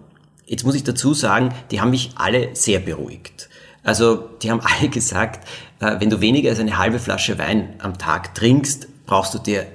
Jetzt 0.46 0.64
muss 0.64 0.74
ich 0.74 0.84
dazu 0.84 1.14
sagen, 1.14 1.54
die 1.70 1.80
haben 1.80 1.90
mich 1.90 2.12
alle 2.16 2.54
sehr 2.54 2.80
beruhigt. 2.80 3.48
Also 3.82 4.16
die 4.42 4.50
haben 4.50 4.60
alle 4.80 4.88
gesagt, 4.88 5.46
wenn 5.80 6.10
du 6.10 6.20
weniger 6.20 6.50
als 6.50 6.60
eine 6.60 6.78
halbe 6.78 6.98
Flasche 6.98 7.38
Wein 7.38 7.74
am 7.78 7.98
Tag 7.98 8.34
trinkst, 8.34 8.88
brauchst 9.06 9.34
du 9.34 9.38
dir 9.38 9.66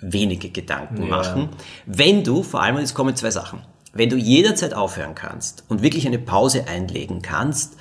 wenige 0.00 0.50
Gedanken 0.50 1.08
machen. 1.08 1.50
Wenn 1.86 2.22
du, 2.24 2.42
vor 2.42 2.62
allem, 2.62 2.78
jetzt 2.78 2.94
kommen 2.94 3.16
zwei 3.16 3.30
Sachen, 3.30 3.60
wenn 3.92 4.10
du 4.10 4.16
jederzeit 4.16 4.74
aufhören 4.74 5.14
kannst 5.14 5.64
und 5.68 5.82
wirklich 5.82 6.06
eine 6.06 6.18
Pause 6.18 6.66
einlegen 6.68 7.22
kannst, 7.22 7.76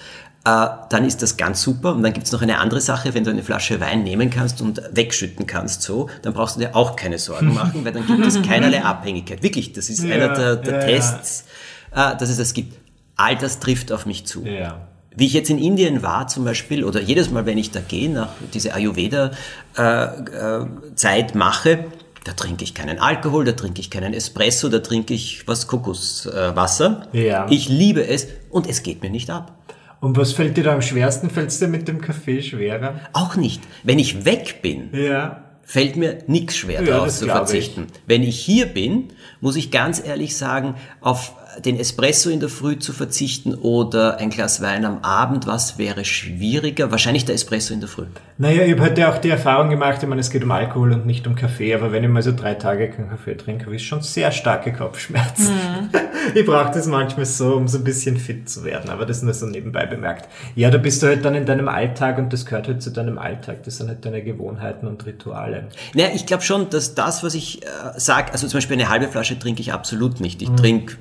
äh, 0.46 0.68
dann 0.90 1.06
ist 1.06 1.22
das 1.22 1.38
ganz 1.38 1.62
super. 1.62 1.94
Und 1.94 2.04
dann 2.04 2.14
gibt's 2.14 2.32
noch 2.32 2.42
eine 2.42 2.60
andere 2.60 2.80
Sache, 2.80 3.14
wenn 3.14 3.24
du 3.24 3.32
eine 3.32 3.44
Flasche 3.44 3.80
Wein 3.82 4.04
nehmen 4.04 4.30
kannst 4.30 4.62
und 4.62 4.82
wegschütten 4.92 5.48
kannst 5.48 5.82
so, 5.82 6.10
dann 6.22 6.34
brauchst 6.34 6.56
du 6.56 6.62
dir 6.62 6.76
auch 6.76 6.96
keine 6.96 7.18
Sorgen 7.18 7.54
machen, 7.54 7.84
weil 7.84 7.92
dann 7.92 8.06
gibt 8.06 8.26
es 8.26 8.42
keinerlei 8.42 8.84
Abhängigkeit. 8.84 9.44
Wirklich, 9.44 9.74
das 9.74 9.90
ist 9.90 10.04
einer 10.04 10.34
der, 10.34 10.56
der 10.56 10.74
ja, 10.74 10.80
ja. 10.80 10.86
Tests, 10.86 11.46
äh, 11.92 12.16
dass 12.16 12.30
es 12.30 12.38
das 12.38 12.54
gibt. 12.54 12.78
All 13.18 13.36
das 13.36 13.60
trifft 13.60 13.92
auf 13.92 14.06
mich 14.06 14.26
zu. 14.26 14.46
Ja. 14.46 14.88
Wie 15.16 15.26
ich 15.26 15.34
jetzt 15.34 15.50
in 15.50 15.58
Indien 15.58 16.04
war 16.04 16.28
zum 16.28 16.46
Beispiel, 16.46 16.84
oder 16.84 17.02
jedes 17.02 17.32
Mal, 17.32 17.46
wenn 17.46 17.58
ich 17.58 17.72
da 17.72 17.80
gehe, 17.80 18.10
nach 18.10 18.30
diese 18.54 18.74
Ayurveda-Zeit 18.74 21.36
mache, 21.36 21.86
da 22.24 22.34
trinke 22.34 22.64
ich 22.64 22.74
keinen 22.74 23.00
Alkohol, 23.00 23.46
da 23.46 23.54
trinke 23.54 23.80
ich 23.80 23.90
keinen 23.90 24.14
Espresso, 24.14 24.70
da 24.70 24.80
trinke 24.80 25.14
ich 25.14 25.48
was 25.48 25.68
Kokoswasser. 25.68 27.08
Ja. 27.14 27.48
Ich 27.50 27.70
liebe 27.70 28.06
es 28.06 28.28
und 28.50 28.68
es 28.68 28.84
geht 28.84 29.04
mir 29.04 29.10
nicht 29.10 29.30
ab. 29.30 29.54
Und 30.02 30.18
was 30.18 30.34
fällt 30.34 30.58
dir 30.58 30.64
da 30.64 30.74
am 30.74 30.82
schwersten? 30.82 31.30
Fällt 31.30 31.50
es 31.50 31.60
dir 31.60 31.68
mit 31.68 31.88
dem 31.88 32.02
Kaffee 32.02 32.42
schwerer? 32.42 33.00
Auch 33.14 33.36
nicht. 33.36 33.62
Wenn 33.84 34.00
ich 34.00 34.26
weg 34.26 34.62
bin, 34.62 34.90
Ja. 34.94 35.44
fällt 35.64 35.96
mir 35.96 36.20
nichts 36.28 36.58
schwer 36.58 36.82
Ja, 36.82 36.98
darauf 36.98 37.10
zu 37.10 37.26
verzichten. 37.26 37.88
Wenn 38.06 38.22
ich 38.22 38.40
hier 38.40 38.68
bin, 38.68 39.14
muss 39.40 39.56
ich 39.56 39.72
ganz 39.72 40.04
ehrlich 40.06 40.36
sagen, 40.36 40.76
auf 41.02 41.34
den 41.64 41.80
Espresso 41.80 42.30
in 42.30 42.40
der 42.40 42.50
Früh 42.50 42.78
zu 42.78 42.94
verzichten 42.94 43.56
oder 43.56 44.18
ein 44.18 44.30
Glas 44.30 44.62
Wein 44.62 44.86
am 44.86 45.00
Abend, 45.04 45.48
was 45.48 45.78
wäre 45.78 46.06
schwieriger? 46.06 46.92
Wahrscheinlich 46.92 47.26
der 47.26 47.36
Espresso 47.36 47.74
in 47.74 47.80
der 47.80 47.90
Früh. 47.90 48.06
Naja, 48.38 48.64
ich 48.64 48.72
habe 48.74 48.82
heute 48.82 49.10
auch 49.10 49.18
die 49.18 49.30
Erfahrung 49.30 49.70
gemacht, 49.70 50.04
ich 50.04 50.10
meine, 50.10 50.22
es 50.22 50.30
geht 50.30 50.44
um 50.44 50.52
Alkohol 50.52 50.92
und 50.92 51.06
nicht 51.06 51.26
um 51.28 51.36
Kaffee, 51.36 51.74
aber 51.74 51.92
wenn 51.92 52.04
ich 52.04 52.10
mal 52.10 52.22
so 52.22 52.34
drei 52.36 52.56
Tage 52.56 52.90
keinen 52.90 53.10
Kaffee 53.10 53.36
trinke, 53.36 53.66
habe 53.66 53.76
ich 53.76 53.88
schon 53.88 54.02
sehr 54.02 54.32
starke 54.32 54.74
Kopfschmerzen. 54.74 55.90
ich 56.36 56.46
brauche 56.46 56.74
das 56.74 56.88
manchmal 56.88 57.26
so, 57.26 57.56
um 57.56 57.68
so 57.68 57.78
ein 57.78 57.84
bisschen 57.84 58.18
fit 58.18 58.50
zu 58.50 58.64
werden, 58.64 58.90
aber 58.90 59.06
das 59.06 59.22
nur 59.22 59.34
so 59.34 59.46
nebenbei 59.46 59.86
bemerkt. 59.86 60.28
Ja, 60.56 60.70
da 60.70 60.78
bist 60.78 61.02
du 61.02 61.08
halt 61.08 61.24
dann 61.24 61.36
in 61.36 61.46
deinem 61.46 61.70
Alltag 61.70 62.18
und 62.18 62.34
das 62.34 62.46
gehört 62.46 62.68
halt 62.68 62.82
zu 62.82 62.90
deinem 62.90 63.18
Alltag, 63.18 63.64
das 63.64 63.78
sind 63.78 63.88
halt 63.88 64.04
deine 64.06 64.22
Gewohnheiten 64.22 64.88
und 64.88 65.06
Rituale. 65.06 65.68
Naja, 65.94 66.10
ich 66.14 66.26
glaube 66.26 66.44
schon, 66.44 66.70
dass 66.70 66.96
das, 66.96 67.24
was 67.24 67.36
ich 67.36 67.64
äh, 67.64 67.68
sage, 67.98 68.32
also 68.34 68.48
zum 68.48 68.58
Beispiel 68.58 68.76
eine 68.76 68.90
halbe 68.90 69.08
Flasche 69.08 69.40
trinke 69.40 69.62
ich 69.62 69.72
absolut 69.72 70.20
nicht. 70.20 70.42
Ich 70.42 70.50
trinke 70.52 70.98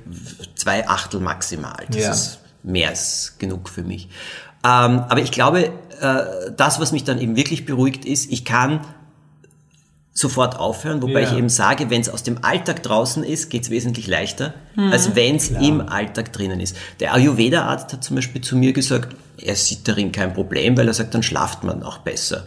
zwei 0.55 0.87
Achtel 0.87 1.19
maximal. 1.19 1.85
Das 1.89 1.97
Ja. 1.97 2.11
ist 2.11 2.39
mehr 2.63 2.89
als 2.89 3.35
genug 3.39 3.69
für 3.69 3.83
mich. 3.83 4.07
Ähm, 4.63 4.99
aber 5.09 5.19
ich 5.21 5.31
glaube, 5.31 5.71
äh, 6.01 6.51
das, 6.55 6.79
was 6.79 6.91
mich 6.91 7.03
dann 7.03 7.19
eben 7.19 7.35
wirklich 7.35 7.65
beruhigt, 7.65 8.05
ist, 8.05 8.31
ich 8.31 8.45
kann 8.45 8.81
sofort 10.17 10.57
aufhören, 10.57 11.01
wobei 11.01 11.21
Ja. 11.23 11.31
ich 11.31 11.37
eben 11.37 11.49
sage, 11.49 11.89
wenn 11.89 11.99
es 11.99 12.07
aus 12.09 12.23
dem 12.23 12.43
Alltag 12.43 12.81
draußen 12.83 13.23
ist, 13.23 13.49
geht 13.49 13.63
es 13.63 13.69
wesentlich 13.69 14.07
leichter, 14.07 14.53
als 14.91 15.13
wenn 15.15 15.35
es 15.35 15.49
im 15.49 15.81
Alltag 15.89 16.31
drinnen 16.31 16.61
ist. 16.61 16.77
Der 17.01 17.13
Ayurveda-Arzt 17.13 17.91
hat 17.91 18.03
zum 18.03 18.15
Beispiel 18.15 18.39
zu 18.41 18.55
mir 18.55 18.71
gesagt, 18.71 19.13
er 19.37 19.55
sieht 19.55 19.85
darin 19.87 20.13
kein 20.13 20.33
Problem, 20.33 20.77
weil 20.77 20.87
er 20.87 20.93
sagt, 20.93 21.13
dann 21.13 21.21
schlaft 21.23 21.65
man 21.65 21.83
auch 21.83 21.97
besser. 21.97 22.45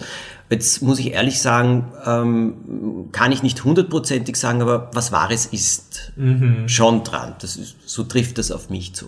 Jetzt 0.50 0.80
muss 0.82 0.98
ich 0.98 1.12
ehrlich 1.12 1.40
sagen, 1.42 1.92
ähm, 2.06 3.08
kann 3.12 3.32
ich 3.32 3.42
nicht 3.42 3.64
hundertprozentig 3.64 4.36
sagen, 4.36 4.62
aber 4.62 4.90
was 4.94 5.12
Wahres 5.12 5.46
ist 5.46 6.12
schon 6.66 7.04
dran. 7.04 7.34
Das 7.40 7.56
ist, 7.56 7.76
so 7.86 8.02
trifft 8.04 8.38
das 8.38 8.50
auf 8.50 8.70
mich 8.70 8.94
zu. 8.94 9.06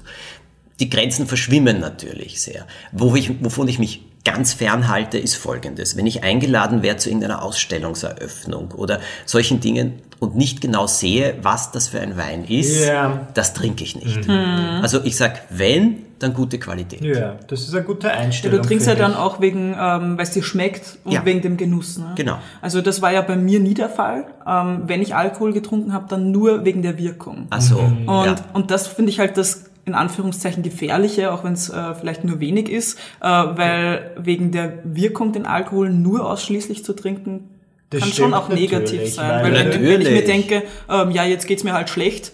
Die 0.80 0.88
Grenzen 0.90 1.26
verschwimmen 1.26 1.80
natürlich 1.80 2.40
sehr. 2.42 2.66
Wo 2.92 3.14
ich, 3.16 3.42
wovon 3.44 3.68
ich 3.68 3.78
mich 3.78 4.02
ganz 4.24 4.52
fernhalte, 4.52 5.18
ist 5.18 5.34
folgendes. 5.34 5.96
Wenn 5.96 6.06
ich 6.06 6.22
eingeladen 6.22 6.82
werde 6.82 6.98
zu 6.98 7.08
irgendeiner 7.08 7.42
Ausstellungseröffnung 7.42 8.72
oder 8.72 9.00
solchen 9.26 9.60
Dingen 9.60 9.94
und 10.18 10.36
nicht 10.36 10.60
genau 10.60 10.86
sehe, 10.86 11.36
was 11.42 11.72
das 11.72 11.88
für 11.88 12.00
ein 12.00 12.16
Wein 12.18 12.44
ist, 12.44 12.84
Ja. 12.86 13.28
das 13.34 13.54
trinke 13.54 13.82
ich 13.84 13.96
nicht. 13.96 14.28
Also 14.28 15.02
ich 15.04 15.16
sag, 15.16 15.42
wenn, 15.50 16.04
dann 16.22 16.34
gute 16.34 16.58
Qualität. 16.58 17.00
Ja, 17.02 17.36
das 17.48 17.62
ist 17.62 17.74
eine 17.74 17.84
gute 17.84 18.06
Ja, 18.08 18.14
Einstellung. 18.14 18.60
du 18.60 18.66
trinkst 18.66 18.86
ja 18.86 18.94
dann 18.94 19.14
auch 19.14 19.40
wegen, 19.40 19.74
ähm, 19.78 20.16
weil 20.16 20.20
es 20.24 20.30
dir 20.30 20.42
schmeckt 20.42 20.98
und 21.04 21.12
Ja. 21.12 21.24
wegen 21.24 21.40
dem 21.42 21.56
Genuss. 21.56 21.98
Ne? 21.98 22.12
Genau. 22.16 22.38
Also 22.62 22.80
das 22.80 23.02
war 23.02 23.12
ja 23.12 23.22
bei 23.22 23.36
mir 23.36 23.58
nie 23.60 23.74
der 23.74 23.88
Fall. 23.88 24.26
Ähm, 24.46 24.82
wenn 24.86 25.02
ich 25.02 25.14
Alkohol 25.14 25.52
getrunken 25.52 25.92
habe, 25.92 26.06
dann 26.08 26.30
nur 26.30 26.64
wegen 26.64 26.82
der 26.82 26.98
Wirkung. 26.98 27.46
Ach 27.50 27.60
so, 27.60 27.78
Und, 27.78 28.06
ja. 28.06 28.34
und 28.52 28.70
das 28.70 28.86
finde 28.86 29.10
ich 29.10 29.18
halt 29.18 29.36
das 29.36 29.64
in 29.86 29.94
Anführungszeichen 29.94 30.62
gefährliche, 30.62 31.32
auch 31.32 31.42
wenn 31.42 31.54
es 31.54 31.70
äh, 31.70 31.94
vielleicht 31.98 32.22
nur 32.22 32.38
wenig 32.38 32.68
ist, 32.70 32.98
äh, 33.20 33.24
weil 33.26 34.10
wegen 34.18 34.52
der 34.52 34.74
Wirkung 34.84 35.32
den 35.32 35.46
Alkohol 35.46 35.90
nur 35.90 36.30
ausschließlich 36.30 36.84
zu 36.84 36.92
trinken, 36.92 37.48
Das 37.88 38.00
kann 38.00 38.12
schon 38.12 38.34
auch 38.34 38.50
negativ 38.50 39.12
sein. 39.14 39.42
weil- 39.42 39.54
Weil 39.54 39.72
wenn, 39.72 39.82
wenn 39.88 40.00
ich 40.02 40.10
mir 40.10 40.24
denke, 40.24 40.62
ähm, 40.88 41.10
ja, 41.10 41.24
jetzt 41.24 41.46
geht's 41.48 41.64
mir 41.64 41.72
halt 41.72 41.88
schlecht, 41.88 42.32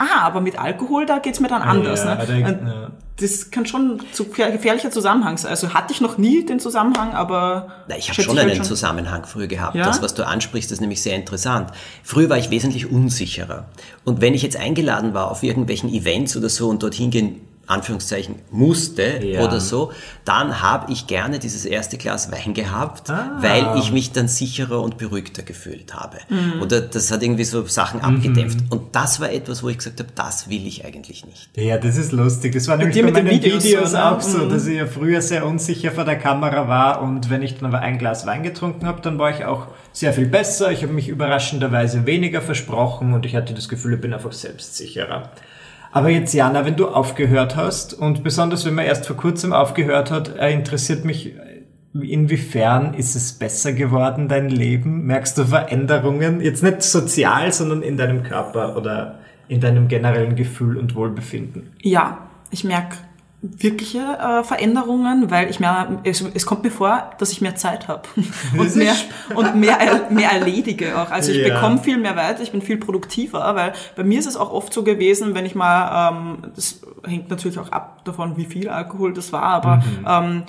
ah, 0.00 0.22
aber 0.22 0.40
mit 0.40 0.58
Alkohol, 0.58 1.06
da 1.06 1.18
geht's 1.18 1.40
mir 1.40 1.48
dann 1.48 1.62
anders. 1.62 2.04
Ja, 2.04 2.14
ne? 2.14 2.44
Und 2.46 2.66
ja. 2.66 2.90
Das 3.18 3.50
kann 3.50 3.66
schon 3.66 4.00
zu 4.12 4.24
gefährlicher 4.28 4.90
Zusammenhang 4.90 5.36
sein. 5.36 5.50
Also 5.50 5.74
hatte 5.74 5.92
ich 5.92 6.00
noch 6.00 6.16
nie 6.16 6.46
den 6.46 6.58
Zusammenhang, 6.58 7.12
aber 7.12 7.68
Na, 7.86 7.98
ich 7.98 8.08
habe 8.08 8.22
schon 8.22 8.38
halt 8.38 8.50
einen 8.50 8.64
Zusammenhang 8.64 9.26
früher 9.26 9.46
gehabt. 9.46 9.74
Ja? 9.74 9.84
Das, 9.84 10.00
was 10.00 10.14
du 10.14 10.26
ansprichst, 10.26 10.72
ist 10.72 10.80
nämlich 10.80 11.02
sehr 11.02 11.16
interessant. 11.16 11.70
Früher 12.02 12.30
war 12.30 12.38
ich 12.38 12.48
wesentlich 12.48 12.90
unsicherer. 12.90 13.66
Und 14.04 14.22
wenn 14.22 14.32
ich 14.32 14.42
jetzt 14.42 14.56
eingeladen 14.56 15.12
war 15.12 15.30
auf 15.30 15.42
irgendwelchen 15.42 15.92
Events 15.92 16.34
oder 16.34 16.48
so 16.48 16.70
und 16.70 16.82
dorthin 16.82 17.10
gehen, 17.10 17.42
Anführungszeichen, 17.70 18.36
musste 18.50 19.24
Ja. 19.24 19.42
oder 19.44 19.60
so, 19.60 19.92
dann 20.24 20.60
habe 20.62 20.92
ich 20.92 21.06
gerne 21.06 21.38
dieses 21.38 21.64
erste 21.64 21.96
Glas 21.98 22.30
Wein 22.30 22.52
gehabt, 22.54 23.08
Ah. 23.10 23.38
weil 23.40 23.78
ich 23.78 23.92
mich 23.92 24.12
dann 24.12 24.28
sicherer 24.28 24.80
und 24.82 24.98
beruhigter 24.98 25.42
gefühlt 25.42 25.94
habe. 25.94 26.18
Mhm. 26.28 26.62
Oder 26.62 26.80
das 26.80 27.10
hat 27.10 27.22
irgendwie 27.22 27.44
so 27.44 27.64
Sachen 27.66 28.00
abgedämpft. 28.00 28.58
Und 28.70 28.94
das 28.94 29.20
war 29.20 29.30
etwas, 29.32 29.62
wo 29.62 29.68
ich 29.68 29.78
gesagt 29.78 30.00
habe, 30.00 30.10
das 30.14 30.48
will 30.50 30.66
ich 30.66 30.84
eigentlich 30.84 31.24
nicht. 31.26 31.50
Ja, 31.56 31.78
das 31.78 31.96
ist 31.96 32.12
lustig. 32.12 32.52
Das 32.54 32.68
war 32.68 32.76
nämlich 32.76 32.96
bei 32.96 33.02
mit 33.02 33.16
den 33.16 33.24
meinen 33.24 33.34
Videos 33.42 33.64
Videos, 33.64 33.90
so, 33.92 33.96
auch 33.98 34.20
so, 34.20 34.38
Mhm. 34.38 34.50
dass 34.50 34.66
ich 34.66 34.76
ja 34.76 34.86
früher 34.86 35.22
sehr 35.22 35.46
unsicher 35.46 35.90
vor 35.92 36.04
der 36.04 36.16
Kamera 36.18 36.68
war 36.68 37.02
und 37.02 37.30
wenn 37.30 37.42
ich 37.42 37.56
dann 37.58 37.66
aber 37.66 37.80
ein 37.80 37.98
Glas 37.98 38.26
Wein 38.26 38.42
getrunken 38.42 38.86
habe, 38.86 39.00
dann 39.00 39.18
war 39.18 39.30
ich 39.30 39.44
auch 39.44 39.68
sehr 39.92 40.12
viel 40.12 40.26
besser. 40.26 40.70
Ich 40.72 40.82
habe 40.82 40.92
mich 40.92 41.08
überraschenderweise 41.08 42.06
weniger 42.06 42.40
versprochen 42.42 43.12
und 43.14 43.26
ich 43.26 43.36
hatte 43.36 43.54
das 43.54 43.68
Gefühl, 43.68 43.94
ich 43.94 44.00
bin 44.00 44.12
einfach 44.12 44.32
selbstsicherer. 44.32 45.30
Aber 45.92 46.08
jetzt, 46.08 46.32
Jana, 46.34 46.64
wenn 46.64 46.76
du 46.76 46.88
aufgehört 46.88 47.56
hast 47.56 47.94
und 47.94 48.22
besonders 48.22 48.64
wenn 48.64 48.74
man 48.74 48.84
erst 48.84 49.06
vor 49.06 49.16
kurzem 49.16 49.52
aufgehört 49.52 50.10
hat, 50.10 50.36
äh, 50.36 50.52
interessiert 50.52 51.04
mich, 51.04 51.34
äh, 51.34 51.62
inwiefern 51.92 52.94
ist 52.94 53.16
es 53.16 53.32
besser 53.32 53.72
geworden, 53.72 54.28
dein 54.28 54.48
Leben? 54.48 55.06
Merkst 55.06 55.36
du 55.38 55.44
Veränderungen? 55.44 56.40
Jetzt 56.40 56.62
nicht 56.62 56.82
sozial, 56.82 57.52
sondern 57.52 57.82
in 57.82 57.96
deinem 57.96 58.22
Körper 58.22 58.76
oder 58.76 59.18
in 59.48 59.60
deinem 59.60 59.88
generellen 59.88 60.36
Gefühl 60.36 60.76
und 60.76 60.94
Wohlbefinden? 60.94 61.72
ja, 61.82 62.26
ich 62.52 62.64
merke 62.64 62.96
wirkliche 63.42 63.98
äh, 63.98 64.44
Veränderungen, 64.44 65.30
weil 65.30 65.48
ich 65.48 65.60
mehr, 65.60 66.00
es, 66.04 66.20
es 66.34 66.44
kommt 66.44 66.62
mir 66.62 66.70
vor, 66.70 67.10
dass 67.18 67.32
ich 67.32 67.40
mehr 67.40 67.56
Zeit 67.56 67.88
habe 67.88 68.02
und 68.58 68.76
mehr 68.76 68.94
und 69.34 69.54
mehr, 69.56 69.78
er- 69.80 70.10
mehr 70.10 70.30
erledige 70.32 70.98
auch. 70.98 71.10
Also 71.10 71.32
ich 71.32 71.38
Ja. 71.38 71.54
bekomme 71.54 71.78
viel 71.78 71.96
mehr 71.96 72.16
weiter, 72.16 72.42
ich 72.42 72.52
bin 72.52 72.60
viel 72.60 72.76
produktiver, 72.76 73.54
weil 73.54 73.72
bei 73.96 74.04
mir 74.04 74.18
ist 74.18 74.26
es 74.26 74.36
auch 74.36 74.52
oft 74.52 74.72
so 74.74 74.82
gewesen, 74.82 75.34
wenn 75.34 75.46
ich 75.46 75.54
mal, 75.54 76.10
ähm, 76.10 76.38
das 76.54 76.80
hängt 77.06 77.30
natürlich 77.30 77.58
auch 77.58 77.72
ab 77.72 78.04
davon, 78.04 78.36
wie 78.36 78.44
viel 78.44 78.68
Alkohol 78.68 79.14
das 79.14 79.32
war, 79.32 79.42
aber 79.44 79.82
ähm, 80.06 80.42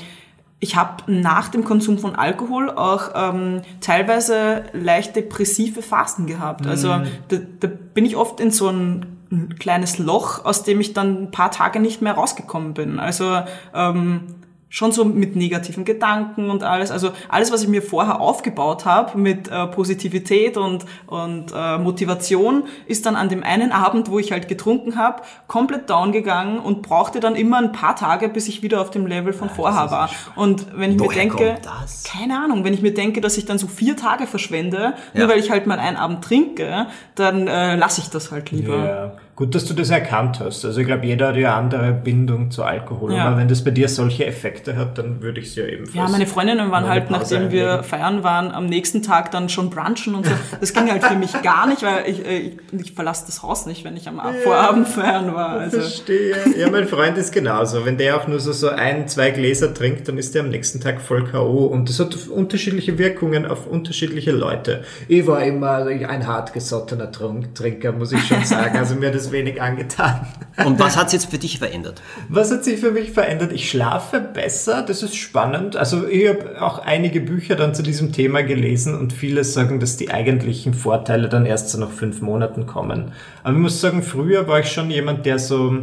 ich 0.59 0.75
habe 0.75 1.03
nach 1.11 1.47
dem 1.49 1.63
Konsum 1.63 1.97
von 1.97 2.15
Alkohol 2.15 2.69
auch 2.69 3.11
ähm, 3.15 3.61
teilweise 3.79 4.63
leicht 4.73 5.15
depressive 5.15 5.81
Phasen 5.81 6.27
gehabt. 6.27 6.67
Also 6.67 6.89
da, 7.29 7.37
da 7.61 7.67
bin 7.93 8.05
ich 8.05 8.15
oft 8.15 8.39
in 8.39 8.51
so 8.51 8.67
ein, 8.67 9.05
ein 9.31 9.55
kleines 9.57 9.97
Loch, 9.97 10.43
aus 10.43 10.63
dem 10.63 10.81
ich 10.81 10.93
dann 10.93 11.23
ein 11.23 11.31
paar 11.31 11.51
Tage 11.51 11.79
nicht 11.79 12.01
mehr 12.01 12.13
rausgekommen 12.13 12.73
bin. 12.73 12.99
Also 12.99 13.41
ähm, 13.73 14.40
schon 14.73 14.93
so 14.93 15.03
mit 15.03 15.35
negativen 15.35 15.83
Gedanken 15.83 16.49
und 16.49 16.63
alles. 16.63 16.91
Also 16.91 17.11
alles, 17.27 17.51
was 17.51 17.61
ich 17.61 17.67
mir 17.67 17.81
vorher 17.81 18.21
aufgebaut 18.21 18.85
habe 18.85 19.17
mit 19.17 19.49
äh, 19.49 19.67
Positivität 19.67 20.55
und, 20.55 20.85
und 21.07 21.51
äh, 21.53 21.77
Motivation, 21.77 22.63
ist 22.87 23.05
dann 23.05 23.17
an 23.17 23.27
dem 23.27 23.43
einen 23.43 23.73
Abend, 23.73 24.09
wo 24.09 24.17
ich 24.17 24.31
halt 24.31 24.47
getrunken 24.47 24.97
habe, 24.97 25.23
komplett 25.47 25.89
down 25.89 26.13
gegangen 26.13 26.57
und 26.57 26.81
brauchte 26.83 27.19
dann 27.19 27.35
immer 27.35 27.57
ein 27.57 27.73
paar 27.73 27.97
Tage, 27.97 28.29
bis 28.29 28.47
ich 28.47 28.63
wieder 28.63 28.79
auf 28.79 28.91
dem 28.91 29.05
Level 29.07 29.33
von 29.33 29.49
vorher 29.49 29.91
war. 29.91 30.09
Und 30.37 30.65
wenn 30.73 30.91
ich 30.91 30.97
mir 30.97 31.05
Woher 31.05 31.19
denke, 31.19 31.35
kommt 31.55 31.65
das? 31.65 32.03
keine 32.05 32.39
Ahnung, 32.41 32.63
wenn 32.63 32.73
ich 32.73 32.81
mir 32.81 32.93
denke, 32.93 33.19
dass 33.19 33.37
ich 33.37 33.43
dann 33.45 33.57
so 33.57 33.67
vier 33.67 33.97
Tage 33.97 34.25
verschwende, 34.25 34.93
nur 35.13 35.23
Ja. 35.23 35.29
weil 35.29 35.39
ich 35.39 35.51
halt 35.51 35.67
mal 35.67 35.79
einen 35.79 35.97
Abend 35.97 36.23
trinke, 36.23 36.87
dann 37.15 37.47
äh, 37.49 37.75
lasse 37.75 37.99
ich 37.99 38.09
das 38.09 38.31
halt 38.31 38.51
lieber. 38.51 38.77
Ja, 38.77 39.11
gut, 39.35 39.55
dass 39.55 39.65
du 39.65 39.73
das 39.73 39.89
erkannt 39.89 40.39
hast. 40.39 40.63
Also 40.65 40.79
ich 40.81 40.87
glaube, 40.87 41.05
jeder 41.05 41.29
hat 41.29 41.35
ja 41.37 41.57
andere 41.57 41.91
Bindung 41.93 42.51
zu 42.51 42.63
Alkohol. 42.63 43.13
Ja. 43.13 43.25
Aber 43.25 43.37
wenn 43.37 43.47
das 43.47 43.63
bei 43.63 43.71
dir 43.71 43.87
solche 43.89 44.25
Effekte 44.25 44.75
hat, 44.75 44.97
dann 44.97 45.21
würde 45.21 45.39
ich 45.39 45.47
es 45.47 45.55
ja 45.55 45.65
ebenfalls. 45.65 45.95
Ja, 45.95 46.07
meine 46.07 46.27
Freundinnen 46.27 46.69
waren 46.71 46.87
halt, 46.87 47.07
Pause 47.07 47.35
nachdem 47.35 47.51
wir 47.51 47.67
einlegen. 47.69 47.83
feiern 47.83 48.23
waren, 48.23 48.51
am 48.51 48.65
nächsten 48.67 49.01
Tag 49.01 49.31
dann 49.31 49.49
schon 49.49 49.69
brunchen 49.69 50.15
und 50.15 50.25
so. 50.25 50.31
Das 50.59 50.73
ging 50.73 50.91
halt 50.91 51.03
für 51.03 51.15
mich 51.15 51.41
gar 51.41 51.65
nicht, 51.67 51.81
weil 51.83 52.03
ich, 52.07 52.25
äh, 52.25 52.37
ich, 52.39 52.57
ich 52.79 52.91
verlasse 52.93 53.25
das 53.25 53.41
Haus 53.41 53.65
nicht, 53.65 53.83
wenn 53.83 53.97
ich 53.97 54.07
am 54.07 54.19
Ab- 54.19 54.33
Vorabend 54.43 54.87
feiern 54.87 55.33
war. 55.33 55.49
Also, 55.59 55.79
Verstehe. 55.79 56.35
Ja, 56.57 56.69
mein 56.69 56.87
Freund 56.87 57.17
ist 57.17 57.31
genauso. 57.33 57.85
Wenn 57.85 57.97
der 57.97 58.17
auch 58.17 58.27
nur 58.27 58.39
so, 58.39 58.51
so 58.51 58.69
ein, 58.69 59.07
zwei 59.07 59.31
Gläser 59.31 59.73
trinkt, 59.73 60.07
dann 60.07 60.17
ist 60.17 60.35
der 60.35 60.43
am 60.43 60.49
nächsten 60.49 60.79
Tag 60.81 61.01
voll 61.01 61.23
K.O. 61.25 61.65
Und 61.65 61.89
das 61.89 61.99
hat 61.99 62.15
unterschiedliche 62.27 62.97
Wirkungen 62.97 63.45
auf 63.45 63.65
unterschiedliche 63.65 64.31
Leute. 64.31 64.83
Ich 65.07 65.25
war 65.25 65.41
immer 65.43 65.85
ein 65.85 66.27
hartgesottener 66.27 67.11
Trunk 67.11 67.55
Trinker, 67.55 67.91
muss 67.91 68.11
ich 68.11 68.23
schon 68.27 68.43
sagen. 68.43 68.77
Also 68.77 68.95
mir 68.95 69.07
hat 69.07 69.15
das 69.21 69.31
wenig 69.31 69.61
angetan. 69.61 70.27
Und 70.65 70.79
was 70.79 70.97
hat 70.97 71.07
es 71.07 71.13
jetzt 71.13 71.31
für 71.31 71.37
dich 71.37 71.59
verändert? 71.59 72.01
Was 72.29 72.51
hat 72.51 72.63
sich 72.63 72.79
für 72.79 72.91
mich 72.91 73.11
verändert? 73.11 73.51
Ich 73.51 73.69
schlafe 73.69 74.19
besser, 74.19 74.81
das 74.81 75.03
ist 75.03 75.15
spannend. 75.15 75.75
Also 75.75 76.07
ich 76.07 76.27
habe 76.27 76.61
auch 76.61 76.79
einige 76.79 77.21
Bücher 77.21 77.55
dann 77.55 77.73
zu 77.73 77.83
diesem 77.83 78.11
Thema 78.11 78.43
gelesen 78.43 78.97
und 78.97 79.13
viele 79.13 79.43
sagen, 79.43 79.79
dass 79.79 79.97
die 79.97 80.11
eigentlichen 80.11 80.73
Vorteile 80.73 81.29
dann 81.29 81.45
erst 81.45 81.69
so 81.69 81.79
nach 81.79 81.91
fünf 81.91 82.21
Monaten 82.21 82.65
kommen. 82.65 83.11
Aber 83.43 83.53
ich 83.53 83.59
muss 83.59 83.81
sagen, 83.81 84.03
früher 84.03 84.47
war 84.47 84.59
ich 84.59 84.71
schon 84.71 84.91
jemand, 84.91 85.25
der 85.25 85.39
so, 85.39 85.73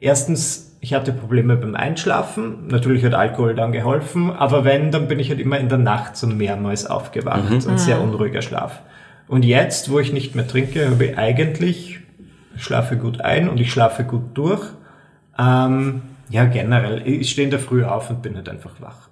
erstens, 0.00 0.76
ich 0.80 0.94
hatte 0.94 1.12
Probleme 1.12 1.56
beim 1.56 1.74
Einschlafen. 1.74 2.68
Natürlich 2.68 3.04
hat 3.04 3.14
Alkohol 3.14 3.54
dann 3.54 3.72
geholfen, 3.72 4.30
aber 4.30 4.64
wenn, 4.64 4.92
dann 4.92 5.08
bin 5.08 5.18
ich 5.18 5.30
halt 5.30 5.40
immer 5.40 5.58
in 5.58 5.68
der 5.68 5.78
Nacht 5.78 6.16
so 6.16 6.26
mehrmals 6.26 6.86
aufgewacht 6.86 7.66
und 7.66 7.80
sehr 7.80 8.00
unruhiger 8.00 8.42
Schlaf. 8.42 8.82
Und 9.28 9.44
jetzt, 9.44 9.90
wo 9.90 9.98
ich 9.98 10.12
nicht 10.12 10.36
mehr 10.36 10.46
trinke, 10.46 10.88
habe 10.88 11.06
ich 11.06 11.18
eigentlich, 11.18 11.98
ich 11.98 12.05
schlafe 12.58 12.96
gut 12.96 13.20
ein 13.20 13.48
und 13.48 13.60
ich 13.60 13.72
schlafe 13.72 14.04
gut 14.04 14.24
durch. 14.34 14.62
Ähm, 15.38 16.02
ja, 16.28 16.44
generell. 16.46 17.06
Ich 17.06 17.30
stehe 17.30 17.44
in 17.44 17.50
der 17.52 17.60
Früh 17.60 17.84
auf 17.84 18.10
und 18.10 18.20
bin 18.20 18.34
halt 18.34 18.48
einfach 18.48 18.72
wach. 18.80 19.08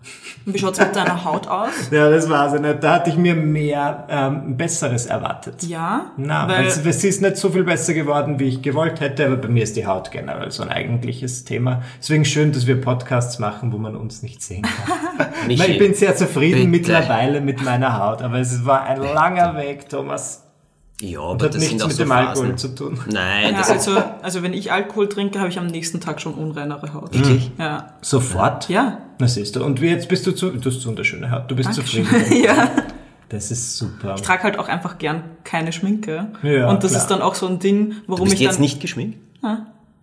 wie 0.47 0.59
schaut's 0.59 0.81
mit 0.81 0.97
deiner 0.97 1.25
Haut 1.25 1.47
aus? 1.47 1.71
Ja, 1.93 2.11
das 2.11 2.29
war's 2.29 2.55
ja 2.55 2.59
nicht. 2.59 2.83
Da 2.83 2.95
hatte 2.95 3.11
ich 3.11 3.17
mir 3.17 3.37
mehr 3.37 4.07
ähm, 4.11 4.57
Besseres 4.57 5.07
erwartet. 5.07 5.63
Ja, 5.63 6.11
Na, 6.17 6.49
weil, 6.49 6.67
es 6.67 7.05
ist 7.05 7.23
nicht 7.23 7.37
so 7.37 7.51
viel 7.51 7.63
besser 7.63 7.95
geworden, 7.95 8.41
wie 8.41 8.49
ich 8.49 8.63
gewollt 8.63 9.01
hätte, 9.01 9.27
aber 9.27 9.37
bei 9.37 9.49
mir 9.49 9.63
ist 9.63 9.77
die 9.77 9.87
Haut 9.87 10.11
generell 10.11 10.51
so 10.51 10.65
ein 10.65 10.71
eigentliches 10.71 11.45
Thema. 11.45 11.83
Deswegen 12.01 12.25
schön, 12.25 12.51
dass 12.51 12.67
wir 12.67 12.81
Podcasts 12.81 13.39
machen, 13.39 13.73
wo 13.73 13.79
man 13.79 13.95
uns 13.95 14.23
nicht 14.25 14.43
sehen 14.43 14.63
kann. 14.63 15.29
Weil 15.59 15.71
ich 15.71 15.79
bin 15.79 15.95
sehr 15.95 16.17
zufrieden 16.17 16.73
bitte. 16.73 16.93
mittlerweile 16.93 17.41
mit 17.41 17.63
meiner 17.63 17.99
Haut, 17.99 18.23
aber 18.23 18.41
es 18.41 18.65
war 18.65 18.83
ein 18.83 19.01
langer 19.01 19.57
Weg, 19.57 19.89
Thomas. 19.89 20.45
Ja, 21.01 21.21
Und 21.21 21.35
aber 21.37 21.47
hat 21.47 21.55
das 21.55 21.61
sind 21.63 21.71
nichts 21.73 21.83
auch 21.83 21.89
mit 21.89 21.97
so 21.97 22.03
dem 22.05 22.13
Alkohol 22.13 22.51
Phasen. 22.51 22.59
zu 22.59 22.69
tun. 22.75 23.01
Nein, 23.11 23.53
ja, 23.53 23.59
das 23.59 23.69
ist 23.69 23.89
also, 23.89 24.03
also 24.23 24.43
wenn 24.43 24.53
ich 24.53 24.71
Alkohol 24.71 25.09
trinke, 25.09 25.41
habe 25.41 25.49
ich 25.49 25.59
am 25.59 25.67
nächsten 25.67 26.01
Tag 26.01 26.21
schon 26.21 26.35
unreinere 26.35 26.95
Haut. 26.95 27.13
Wirklich? 27.13 27.51
Ja. 27.59 27.95
Sofort? 28.01 28.69
Ja. 28.69 28.99
Na 29.19 29.27
siehst 29.27 29.57
du. 29.57 29.65
Und 29.65 29.81
wie 29.81 29.89
jetzt 29.89 30.09
bist 30.09 30.27
du 30.27 30.33
zu, 30.33 30.51
du 30.51 30.71
hast 30.71 30.87
wunderschöne 30.87 31.31
Haut. 31.31 31.51
Du 31.51 31.57
bist 31.57 31.69
Dankeschön. 31.77 32.05
zufrieden. 32.07 32.45
ja. 32.45 32.71
Das 33.29 33.51
ist 33.51 33.77
super. 33.77 34.15
Ich 34.17 34.23
trage 34.23 34.45
halt 34.45 34.59
auch 34.59 34.69
einfach 34.69 34.99
gern 34.99 35.25
keine 35.43 35.73
Schminke. 35.73 36.29
Ja, 36.43 36.69
und 36.71 36.85
das 36.85 36.93
klar. 36.93 37.03
ist 37.03 37.09
dann 37.11 37.23
auch 37.23 37.35
so 37.35 37.49
ein 37.49 37.59
Ding, 37.59 37.95
warum 38.07 38.19
du 38.19 38.25
bist 38.25 38.35
ich 38.35 38.41
jetzt 38.41 38.55
dann 38.55 38.61
nicht 38.63 38.81
geschminkt? 38.81 39.19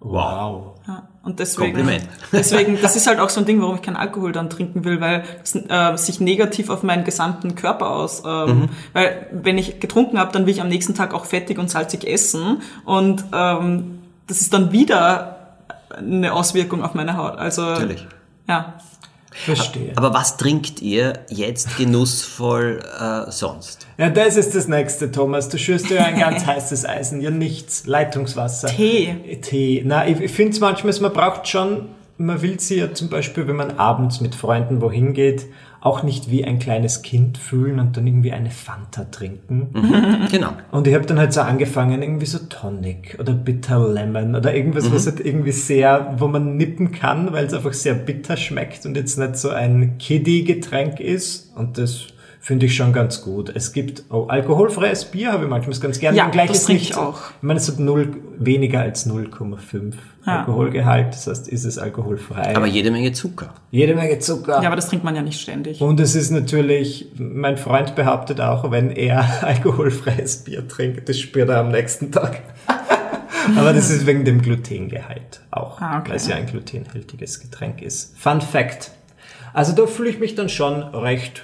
Wow. 0.04 0.80
Ja, 0.88 1.08
und 1.22 1.40
deswegen, 1.40 1.76
Kompliment. 1.76 2.08
deswegen, 2.32 2.82
das 2.82 2.96
ist 2.96 3.06
halt 3.06 3.20
auch 3.20 3.30
so 3.30 3.40
ein 3.40 3.46
Ding, 3.46 3.62
warum 3.62 3.76
ich 3.76 3.84
keinen 3.84 3.98
Alkohol 3.98 4.32
dann 4.32 4.50
trinken 4.50 4.84
will, 4.84 5.00
weil 5.00 5.24
es 5.44 5.56
äh, 5.56 5.96
sich 5.96 6.20
negativ 6.20 6.72
auf 6.72 6.82
meinen 6.82 7.04
gesamten 7.04 7.54
Körper 7.54 7.92
aus, 7.92 8.24
ähm, 8.26 8.70
weil 8.94 9.28
wenn 9.32 9.60
ich 9.60 9.80
getrunken 9.80 10.18
habe, 10.18 10.32
dann 10.32 10.48
will 10.48 10.54
ich 10.54 10.62
am 10.62 10.70
nächsten 10.70 10.96
Tag 10.96 11.14
auch 11.14 11.26
fettig 11.26 11.60
und 11.60 11.70
salzig 11.70 12.08
essen 12.08 12.64
und 12.84 13.24
ähm, 13.32 14.00
das 14.26 14.42
ist 14.42 14.54
dann 14.54 14.72
wieder 14.72 15.58
eine 15.96 16.34
Auswirkung 16.34 16.84
auf 16.84 16.96
meine 16.96 17.16
Haut. 17.16 17.38
Also 17.38 17.62
Natürlich. 17.62 18.08
ja, 18.48 18.74
Verstehe. 19.32 19.94
Aber 19.96 20.14
was 20.14 20.38
trinkt 20.38 20.82
ihr 20.82 21.20
jetzt 21.30 21.78
genussvoll 21.78 22.84
äh, 23.00 23.32
sonst? 23.32 23.88
Ja, 23.98 24.10
das 24.10 24.36
ist 24.36 24.54
das 24.54 24.68
nächste, 24.68 25.12
Thomas. 25.12 25.48
Du 25.48 25.58
schürst 25.58 25.90
ja 25.90 26.04
ein 26.04 26.20
ganz 26.20 26.46
heißes 26.46 26.86
Eisen. 26.86 27.22
Ja, 27.22 27.32
nichts. 27.32 27.86
Leitungswasser. 27.86 28.68
Tee. 28.68 29.40
Tee. 29.42 29.84
Na, 29.86 30.08
ich, 30.08 30.20
ich 30.20 30.32
finde 30.32 30.54
es 30.54 30.60
manchmal, 30.60 30.94
man 31.00 31.14
braucht 31.14 31.48
schon 31.48 31.88
man 32.22 32.42
will 32.42 32.60
sie 32.60 32.78
ja 32.78 32.94
zum 32.94 33.10
Beispiel, 33.10 33.48
wenn 33.48 33.56
man 33.56 33.80
abends 33.80 34.22
mit 34.22 34.36
Freunden 34.36 34.82
wohin 34.82 35.14
geht, 35.14 35.48
auch 35.82 36.04
nicht 36.04 36.30
wie 36.30 36.46
ein 36.46 36.60
kleines 36.60 37.02
Kind 37.02 37.40
fühlen 37.40 37.80
und 37.80 37.98
dann 37.98 38.06
irgendwie 38.06 38.32
eine 38.32 38.52
Fanta 38.52 39.06
trinken. 39.06 40.28
Genau. 40.32 40.52
Und 40.72 40.86
ich 40.86 40.94
habe 40.94 41.08
dann 41.08 41.18
halt 41.18 41.34
so 41.34 41.42
angefangen, 41.42 42.04
irgendwie 42.04 42.28
so 42.28 42.38
Tonic 42.38 43.18
oder 43.20 43.34
Bitter 43.34 43.92
Lemon 43.92 44.36
oder 44.36 44.54
irgendwas, 44.54 44.94
was 44.94 45.08
halt 45.08 45.20
irgendwie 45.20 45.52
sehr, 45.52 46.16
wo 46.20 46.28
man 46.28 46.56
nippen 46.56 46.92
kann, 46.92 47.34
weil 47.34 47.46
es 47.46 47.54
einfach 47.56 47.74
sehr 47.74 47.96
bitter 47.96 48.38
schmeckt 48.38 48.86
und 48.86 48.96
jetzt 48.96 49.18
nicht 49.18 49.38
so 49.38 49.50
ein 49.50 49.98
Kiddie-Getränk 49.98 51.00
ist. 51.00 51.52
Und 51.56 51.80
das 51.80 52.06
finde 52.44 52.66
ich 52.66 52.76
schon 52.76 52.92
ganz 52.92 53.22
gut. 53.22 53.52
Es 53.56 53.72
gibt 53.72 54.04
oh, 54.10 54.26
alkoholfreies 54.28 55.06
Bier, 55.06 55.32
habe 55.32 55.44
ich 55.44 55.50
manchmal 55.50 55.78
ganz 55.78 56.00
gerne. 56.00 56.18
Ja, 56.18 56.28
gleich 56.28 56.48
das 56.50 56.58
ist 56.58 56.66
trinke 56.66 56.82
ich 56.82 56.96
auch. 56.98 57.30
Ich 57.38 57.44
meine, 57.44 57.60
es 57.60 57.68
hat 57.68 57.78
null, 57.80 58.18
weniger 58.40 58.82
als 58.82 59.08
0,5 59.08 59.94
Ja. 60.26 60.40
Alkoholgehalt. 60.40 61.14
Das 61.14 61.28
heißt, 61.28 61.48
ist 61.48 61.66
es 61.66 61.78
alkoholfrei. 61.78 62.56
Aber 62.56 62.66
jede 62.66 62.90
Menge 62.90 63.12
Zucker. 63.14 63.54
Jede 63.70 63.94
Menge 63.96 64.18
Zucker. 64.18 64.60
Ja, 64.62 64.68
aber 64.68 64.76
das 64.76 64.88
trinkt 64.90 65.06
man 65.06 65.16
ja 65.16 65.22
nicht 65.22 65.40
ständig. 65.40 65.82
Und 65.82 66.00
es 66.00 66.16
ist 66.16 66.32
natürlich, 66.32 67.10
mein 67.18 67.58
Freund 67.58 67.96
behauptet 67.96 68.42
auch, 68.42 68.72
wenn 68.72 68.90
er 68.90 69.24
alkoholfreies 69.44 70.38
Bier 70.38 70.68
trinkt, 70.68 71.08
das 71.10 71.20
spürt 71.20 71.50
er 71.50 71.60
am 71.60 71.70
nächsten 71.70 72.12
Tag. 72.12 72.42
Aber 73.58 73.74
das 73.74 73.90
ist 73.90 74.06
wegen 74.06 74.24
dem 74.26 74.42
Glutengehalt 74.42 75.42
auch, 75.50 75.82
Ah, 75.82 76.00
okay. 76.00 76.10
weil 76.10 76.18
es 76.18 76.28
ja 76.28 76.36
ein 76.36 76.46
glutenhaltiges 76.46 77.40
Getränk 77.40 77.82
ist. 77.82 78.16
Fun 78.18 78.40
Fact. 78.42 78.92
Also 79.54 79.74
da 79.74 79.88
fühle 79.88 80.10
ich 80.10 80.20
mich 80.20 80.36
dann 80.36 80.48
schon 80.50 80.82
recht 80.84 81.44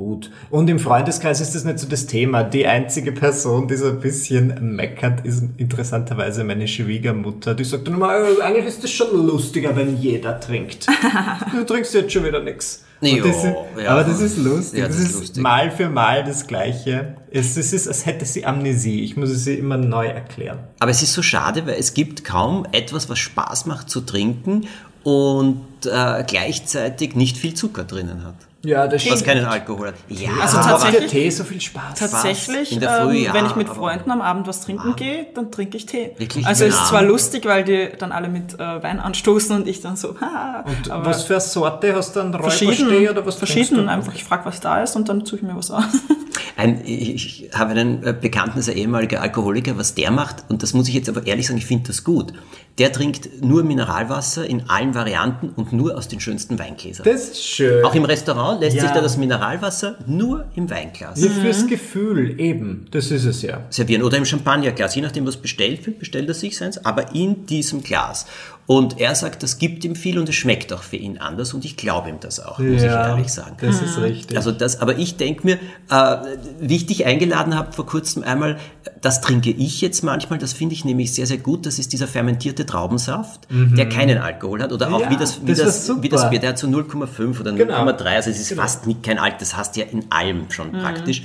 gut. 0.00 0.30
Und 0.48 0.70
im 0.70 0.78
Freundeskreis 0.78 1.42
ist 1.42 1.54
das 1.54 1.64
nicht 1.64 1.78
so 1.78 1.86
das 1.86 2.06
Thema. 2.06 2.42
Die 2.42 2.66
einzige 2.66 3.12
Person, 3.12 3.68
die 3.68 3.76
so 3.76 3.86
ein 3.86 4.00
bisschen 4.00 4.74
meckert, 4.74 5.26
ist 5.26 5.44
interessanterweise 5.58 6.42
meine 6.42 6.66
Schwiegermutter. 6.66 7.54
Die 7.54 7.64
sagt 7.64 7.86
dann 7.86 7.94
immer, 7.94 8.14
"Äh, 8.14 8.42
eigentlich 8.42 8.64
ist 8.64 8.82
das 8.82 8.90
schon 8.90 9.26
lustiger, 9.26 9.76
wenn 9.76 9.98
jeder 9.98 10.40
trinkt. 10.40 10.86
du 11.54 11.64
trinkst 11.64 11.92
jetzt 11.92 12.12
schon 12.12 12.24
wieder 12.24 12.42
nichts. 12.42 12.84
Jo, 13.02 13.26
das 13.26 13.36
ist, 13.36 13.54
ja. 13.82 13.90
Aber 13.90 14.04
das 14.04 14.20
ist 14.20 14.38
lustig. 14.38 14.80
Ja, 14.80 14.86
das, 14.86 14.96
das 14.96 15.04
ist 15.04 15.10
ist 15.14 15.20
lustig. 15.20 15.42
mal 15.42 15.70
für 15.70 15.88
mal 15.88 16.24
das 16.24 16.46
Gleiche. 16.46 17.16
Es, 17.30 17.56
es 17.56 17.72
ist, 17.72 17.88
als 17.88 18.04
hätte 18.04 18.24
sie 18.24 18.44
Amnesie. 18.44 19.02
Ich 19.04 19.16
muss 19.16 19.30
es 19.30 19.46
ihr 19.46 19.58
immer 19.58 19.76
neu 19.78 20.06
erklären. 20.06 20.58
Aber 20.80 20.90
es 20.90 21.02
ist 21.02 21.12
so 21.14 21.22
schade, 21.22 21.66
weil 21.66 21.76
es 21.78 21.94
gibt 21.94 22.24
kaum 22.24 22.66
etwas, 22.72 23.08
was 23.08 23.18
Spaß 23.18 23.66
macht 23.66 23.88
zu 23.88 24.00
trinken 24.02 24.66
und 25.02 25.62
äh, 25.86 26.24
gleichzeitig 26.26 27.14
nicht 27.16 27.36
viel 27.36 27.54
Zucker 27.54 27.84
drinnen 27.84 28.24
hat. 28.24 28.34
Ja, 28.62 28.86
das 28.86 29.10
Was 29.10 29.24
keinen 29.24 29.46
Alkohol 29.46 29.88
hat. 29.88 29.94
Ja, 30.10 30.28
Also 30.42 30.58
tatsächlich- 30.58 31.00
der 31.00 31.08
Tee 31.08 31.30
so 31.30 31.44
viel 31.44 31.62
Spaß. 31.62 31.98
Tatsächlich, 31.98 32.72
In 32.72 32.80
der 32.80 32.90
Früh, 32.90 33.16
ähm, 33.16 33.24
ja, 33.24 33.32
wenn 33.32 33.46
ich 33.46 33.56
mit 33.56 33.70
Freunden 33.70 34.10
am 34.10 34.20
Abend 34.20 34.46
was 34.46 34.60
trinken 34.60 34.94
gehe, 34.96 35.28
dann 35.34 35.50
trinke 35.50 35.78
ich 35.78 35.86
Tee. 35.86 36.10
Wirklich? 36.18 36.46
Also 36.46 36.66
es 36.66 36.74
ist 36.74 36.88
zwar 36.88 37.02
lustig, 37.02 37.46
weil 37.46 37.64
die 37.64 37.88
dann 37.98 38.12
alle 38.12 38.28
mit 38.28 38.52
äh, 38.60 38.82
Wein 38.82 39.00
anstoßen 39.00 39.56
und 39.56 39.66
ich 39.66 39.80
dann 39.80 39.96
so, 39.96 40.14
haha, 40.20 40.64
Und 40.66 40.90
aber 40.90 41.06
was 41.06 41.24
für 41.24 41.34
eine 41.34 41.40
Sorte 41.40 41.94
hast 41.94 42.14
du 42.16 42.20
dann 42.20 42.34
verschieden, 42.34 42.84
Räuberstee 42.88 43.08
oder 43.08 43.24
was 43.24 43.36
verschieden. 43.36 43.76
du? 43.78 43.88
Einfach, 43.90 44.14
ich 44.14 44.24
frage, 44.24 44.44
was 44.44 44.60
da 44.60 44.82
ist 44.82 44.94
und 44.94 45.08
dann 45.08 45.24
tue 45.24 45.38
ich 45.38 45.42
mir 45.42 45.56
was 45.56 45.70
aus. 45.70 45.84
Ein, 46.56 46.82
ich, 46.84 47.46
ich 47.48 47.50
habe 47.58 47.70
einen 47.70 48.02
äh, 48.04 48.12
Bekannten, 48.18 48.56
das 48.56 48.68
ist 48.68 48.74
ein 48.74 48.78
ehemaliger 48.78 49.22
Alkoholiker, 49.22 49.78
was 49.78 49.94
der 49.94 50.10
macht, 50.10 50.44
und 50.50 50.62
das 50.62 50.74
muss 50.74 50.88
ich 50.88 50.94
jetzt 50.94 51.08
aber 51.08 51.26
ehrlich 51.26 51.46
sagen, 51.46 51.56
ich 51.58 51.64
finde 51.64 51.86
das 51.86 52.04
gut. 52.04 52.34
Der 52.78 52.92
trinkt 52.92 53.42
nur 53.42 53.62
Mineralwasser 53.62 54.44
in 54.44 54.68
allen 54.68 54.94
Varianten 54.94 55.48
und 55.56 55.69
nur 55.72 55.96
aus 55.96 56.08
den 56.08 56.20
schönsten 56.20 56.58
Weingläsern. 56.58 57.04
Das 57.04 57.30
ist 57.30 57.44
schön. 57.44 57.84
Auch 57.84 57.94
im 57.94 58.04
Restaurant 58.04 58.60
lässt 58.60 58.76
Ja. 58.76 58.82
sich 58.82 58.90
da 58.90 59.00
das 59.00 59.16
Mineralwasser 59.16 59.96
nur 60.06 60.46
im 60.56 60.68
Weinglas 60.70 61.22
ja, 61.22 61.30
fürs 61.30 61.66
Gefühl, 61.66 62.40
eben. 62.40 62.86
Das 62.90 63.10
ist 63.10 63.24
es 63.24 63.42
ja. 63.42 63.64
servieren 63.70 64.02
oder 64.02 64.16
im 64.16 64.24
Champagnerglas, 64.24 64.94
je 64.94 65.02
nachdem 65.02 65.26
was 65.26 65.36
bestellt 65.36 65.86
wird, 65.86 65.98
bestellt 65.98 66.28
er 66.28 66.34
sich 66.34 66.56
seins, 66.56 66.84
aber 66.84 67.14
in 67.14 67.46
diesem 67.46 67.82
Glas. 67.82 68.26
Und 68.70 69.00
er 69.00 69.16
sagt, 69.16 69.42
das 69.42 69.58
gibt 69.58 69.84
ihm 69.84 69.96
viel 69.96 70.16
und 70.16 70.28
es 70.28 70.36
schmeckt 70.36 70.72
auch 70.72 70.84
für 70.84 70.94
ihn 70.94 71.18
anders 71.18 71.54
und 71.54 71.64
ich 71.64 71.76
glaube 71.76 72.08
ihm 72.08 72.20
das 72.20 72.38
auch, 72.38 72.60
muss 72.60 72.82
ich 72.82 72.88
ehrlich 72.88 73.32
sagen. 73.32 73.56
Das 73.60 73.82
ist 73.82 73.98
richtig. 73.98 74.36
Also 74.36 74.52
das, 74.52 74.80
aber 74.80 74.96
ich 74.96 75.16
denke 75.16 75.44
mir, 75.44 75.58
äh, 75.90 76.16
wie 76.60 76.76
ich 76.76 76.86
dich 76.86 77.04
eingeladen 77.04 77.56
habe 77.58 77.72
vor 77.72 77.84
kurzem 77.84 78.22
einmal, 78.22 78.58
das 79.02 79.22
trinke 79.22 79.50
ich 79.50 79.80
jetzt 79.80 80.04
manchmal, 80.04 80.38
das 80.38 80.52
finde 80.52 80.76
ich 80.76 80.84
nämlich 80.84 81.12
sehr, 81.12 81.26
sehr 81.26 81.38
gut, 81.38 81.66
das 81.66 81.80
ist 81.80 81.92
dieser 81.92 82.06
fermentierte 82.06 82.64
Traubensaft, 82.64 83.48
der 83.50 83.88
keinen 83.88 84.18
Alkohol 84.18 84.62
hat 84.62 84.70
oder 84.72 84.86
auch 84.92 84.98
Mhm. 85.00 85.04
Ja, 85.04 85.10
wie, 85.10 85.16
das, 85.16 85.40
wie, 85.44 85.52
das 85.52 85.90
wie 86.02 86.08
das 86.08 86.30
Bier, 86.30 86.38
der 86.38 86.50
hat 86.50 86.58
so 86.58 86.68
0,5 86.68 87.40
oder 87.40 87.50
0,3, 87.50 87.56
Genau. 87.56 87.74
also 87.76 88.30
es 88.30 88.38
ist 88.38 88.52
fast 88.52 88.86
nicht 88.86 89.02
kein 89.02 89.18
Alk, 89.18 89.38
das 89.40 89.56
hast 89.56 89.74
du 89.74 89.80
ja 89.80 89.86
in 89.86 90.04
allem 90.12 90.48
schon 90.52 90.70
praktisch. 90.70 91.24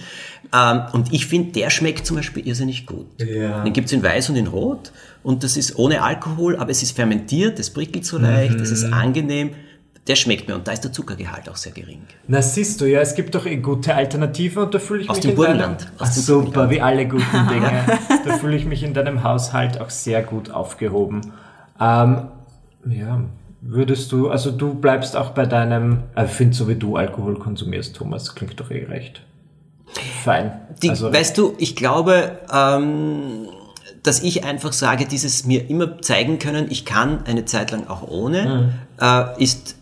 Ähm, 0.51 0.81
und 0.93 1.13
ich 1.13 1.27
finde, 1.27 1.51
der 1.51 1.69
schmeckt 1.69 2.07
zum 2.07 2.15
Beispiel 2.15 2.47
irrsinnig 2.47 2.87
gut. 2.87 3.05
Ja. 3.21 3.63
Den 3.63 3.73
gibt's 3.73 3.91
in 3.91 4.01
weiß 4.01 4.29
und 4.29 4.35
in 4.35 4.47
rot 4.47 4.91
und 5.25 5.43
das 5.43 5.57
ist 5.57 5.77
ohne 5.77 6.01
Alkohol, 6.03 6.55
aber 6.55 6.69
es 6.71 6.81
ist 6.83 6.95
fermentiert, 6.95 7.59
das 7.59 7.69
prickelt 7.71 8.05
so 8.05 8.17
leicht, 8.17 8.55
es 8.61 8.69
Mhm. 8.69 8.75
ist 8.75 8.93
angenehm. 8.93 9.49
Der 10.07 10.15
schmeckt 10.15 10.47
mir 10.47 10.53
und 10.53 10.67
da 10.67 10.71
ist 10.71 10.83
der 10.83 10.93
Zuckergehalt 10.93 11.49
auch 11.49 11.55
sehr 11.55 11.71
gering. 11.71 12.03
Na 12.27 12.39
siehst 12.39 12.79
du, 12.79 12.85
ja, 12.85 12.99
es 13.01 13.15
gibt 13.15 13.33
doch 13.33 13.47
eh 13.47 13.55
gute 13.57 13.95
Alternativen 13.95 14.61
und 14.63 14.73
da 14.75 14.77
fühle 14.77 15.01
ich 15.01 15.09
Aus 15.09 15.15
mich 15.17 15.23
dem 15.23 15.29
in 15.31 15.35
Burgenland. 15.35 15.81
deinem... 15.81 15.89
Aus 15.97 16.09
Ach, 16.11 16.13
dem 16.13 16.21
super, 16.23 16.69
wie 16.69 16.79
alle 16.79 17.07
guten 17.07 17.47
Dinge. 17.49 17.71
da 18.23 18.37
fühle 18.37 18.55
ich 18.55 18.65
mich 18.65 18.83
in 18.83 18.93
deinem 18.93 19.23
Haushalt 19.23 19.81
auch 19.81 19.89
sehr 19.89 20.21
gut 20.21 20.51
aufgehoben. 20.51 21.21
Ähm, 21.81 22.27
ja, 22.87 23.21
würdest 23.61 24.11
du, 24.11 24.29
also 24.29 24.51
du 24.51 24.75
bleibst 24.75 25.15
auch 25.15 25.31
bei 25.31 25.47
deinem, 25.47 26.03
äh, 26.15 26.25
ich 26.25 26.31
finde 26.31 26.55
so 26.55 26.67
wie 26.67 26.75
du 26.75 26.97
Alkohol 26.97 27.39
konsumierst, 27.39 27.95
Thomas, 27.95 28.35
klingt 28.35 28.59
doch 28.59 28.69
eh 28.69 28.83
recht. 28.85 29.21
Fein. 30.23 30.51
Die, 30.83 30.91
also, 30.91 31.11
weißt 31.11 31.35
du, 31.35 31.55
ich 31.57 31.75
glaube, 31.75 32.37
ähm, 32.53 33.47
dass 34.07 34.21
ich 34.21 34.43
einfach 34.43 34.73
sage, 34.73 35.05
dieses 35.05 35.45
mir 35.45 35.69
immer 35.69 36.01
zeigen 36.01 36.39
können, 36.39 36.67
ich 36.69 36.85
kann 36.85 37.25
eine 37.25 37.45
Zeit 37.45 37.71
lang 37.71 37.87
auch 37.87 38.03
ohne, 38.07 38.73
äh, 39.01 39.43
ist 39.43 39.75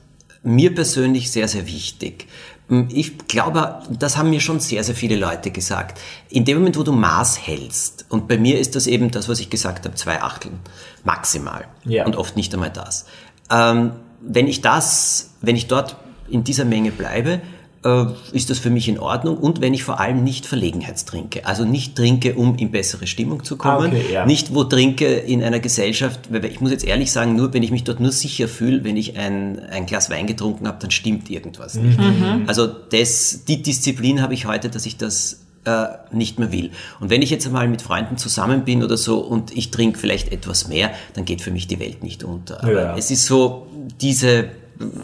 mir 0.43 0.73
persönlich 0.75 1.31
sehr, 1.31 1.47
sehr 1.47 1.67
wichtig. 1.67 2.27
Mm, 2.67 2.83
Ich 2.89 3.17
glaube, 3.27 3.79
das 3.89 4.17
haben 4.17 4.29
mir 4.29 4.39
schon 4.41 4.59
sehr, 4.59 4.83
sehr 4.83 4.95
viele 4.95 5.15
Leute 5.15 5.51
gesagt. 5.51 5.99
In 6.29 6.43
dem 6.45 6.57
Moment, 6.59 6.77
wo 6.77 6.83
du 6.83 6.91
Maß 6.91 7.39
hältst, 7.47 8.05
und 8.09 8.27
bei 8.27 8.37
mir 8.37 8.59
ist 8.59 8.75
das 8.75 8.87
eben 8.87 9.09
das, 9.11 9.29
was 9.29 9.39
ich 9.39 9.49
gesagt 9.49 9.85
habe, 9.85 9.95
zwei 9.95 10.21
Achteln 10.21 10.59
maximal 11.03 11.65
Ja. 11.85 12.05
und 12.05 12.15
oft 12.15 12.35
nicht 12.35 12.53
einmal 12.53 12.69
das. 12.71 13.05
Ähm, 13.49 13.91
wenn 14.21 14.47
ich 14.47 14.61
das, 14.61 15.31
wenn 15.41 15.55
ich 15.55 15.67
dort 15.67 15.95
in 16.29 16.43
dieser 16.43 16.65
Menge 16.65 16.91
bleibe, 16.91 17.41
äh, 17.83 18.05
ist 18.31 18.49
das 18.49 18.59
für 18.59 18.69
mich 18.69 18.87
in 18.87 18.99
Ordnung 18.99 19.37
und 19.37 19.61
wenn 19.61 19.73
ich 19.73 19.83
vor 19.83 19.99
allem 19.99 20.23
nicht 20.23 20.45
verlegenheitstrinke. 20.45 21.45
Also 21.45 21.65
nicht 21.65 21.95
trinke, 21.95 22.35
um 22.35 22.55
in 22.55 22.71
bessere 22.71 23.07
Stimmung 23.07 23.43
zu 23.43 23.57
kommen. 23.57 23.91
Ah, 23.93 23.97
okay, 23.97 24.13
ja. 24.13 24.25
Nicht 24.25 24.53
wo 24.53 24.63
trinke 24.63 25.05
in 25.05 25.43
einer 25.43 25.59
Gesellschaft, 25.59 26.19
weil 26.31 26.45
ich 26.45 26.61
muss 26.61 26.71
jetzt 26.71 26.85
ehrlich 26.85 27.11
sagen, 27.11 27.35
nur 27.35 27.53
wenn 27.53 27.63
ich 27.63 27.71
mich 27.71 27.83
dort 27.83 27.99
nur 27.99 28.11
sicher 28.11 28.47
fühle, 28.47 28.83
wenn 28.83 28.97
ich 28.97 29.17
ein, 29.17 29.59
ein 29.59 29.85
Glas 29.85 30.09
Wein 30.09 30.27
getrunken 30.27 30.67
habe, 30.67 30.77
dann 30.79 30.91
stimmt 30.91 31.29
irgendwas 31.29 31.75
nicht. 31.75 31.99
Also 32.47 32.67
das, 32.67 33.45
die 33.45 33.61
Disziplin 33.61 34.21
habe 34.21 34.33
ich 34.33 34.45
heute, 34.45 34.69
dass 34.69 34.85
ich 34.85 34.97
das 34.97 35.41
äh, 35.65 35.85
nicht 36.11 36.39
mehr 36.39 36.51
will. 36.51 36.71
Und 36.99 37.09
wenn 37.09 37.21
ich 37.21 37.29
jetzt 37.29 37.45
einmal 37.47 37.67
mit 37.67 37.81
Freunden 37.81 38.17
zusammen 38.17 38.65
bin 38.65 38.83
oder 38.83 38.97
so 38.97 39.19
und 39.19 39.55
ich 39.55 39.71
trinke 39.71 39.97
vielleicht 39.97 40.31
etwas 40.31 40.67
mehr, 40.67 40.91
dann 41.13 41.25
geht 41.25 41.41
für 41.41 41.51
mich 41.51 41.67
die 41.67 41.79
Welt 41.79 42.03
nicht 42.03 42.23
unter. 42.23 42.61
Aber 42.63 42.73
Ja. 42.73 42.97
es 42.97 43.11
ist 43.11 43.25
so 43.25 43.67
diese, 44.01 44.49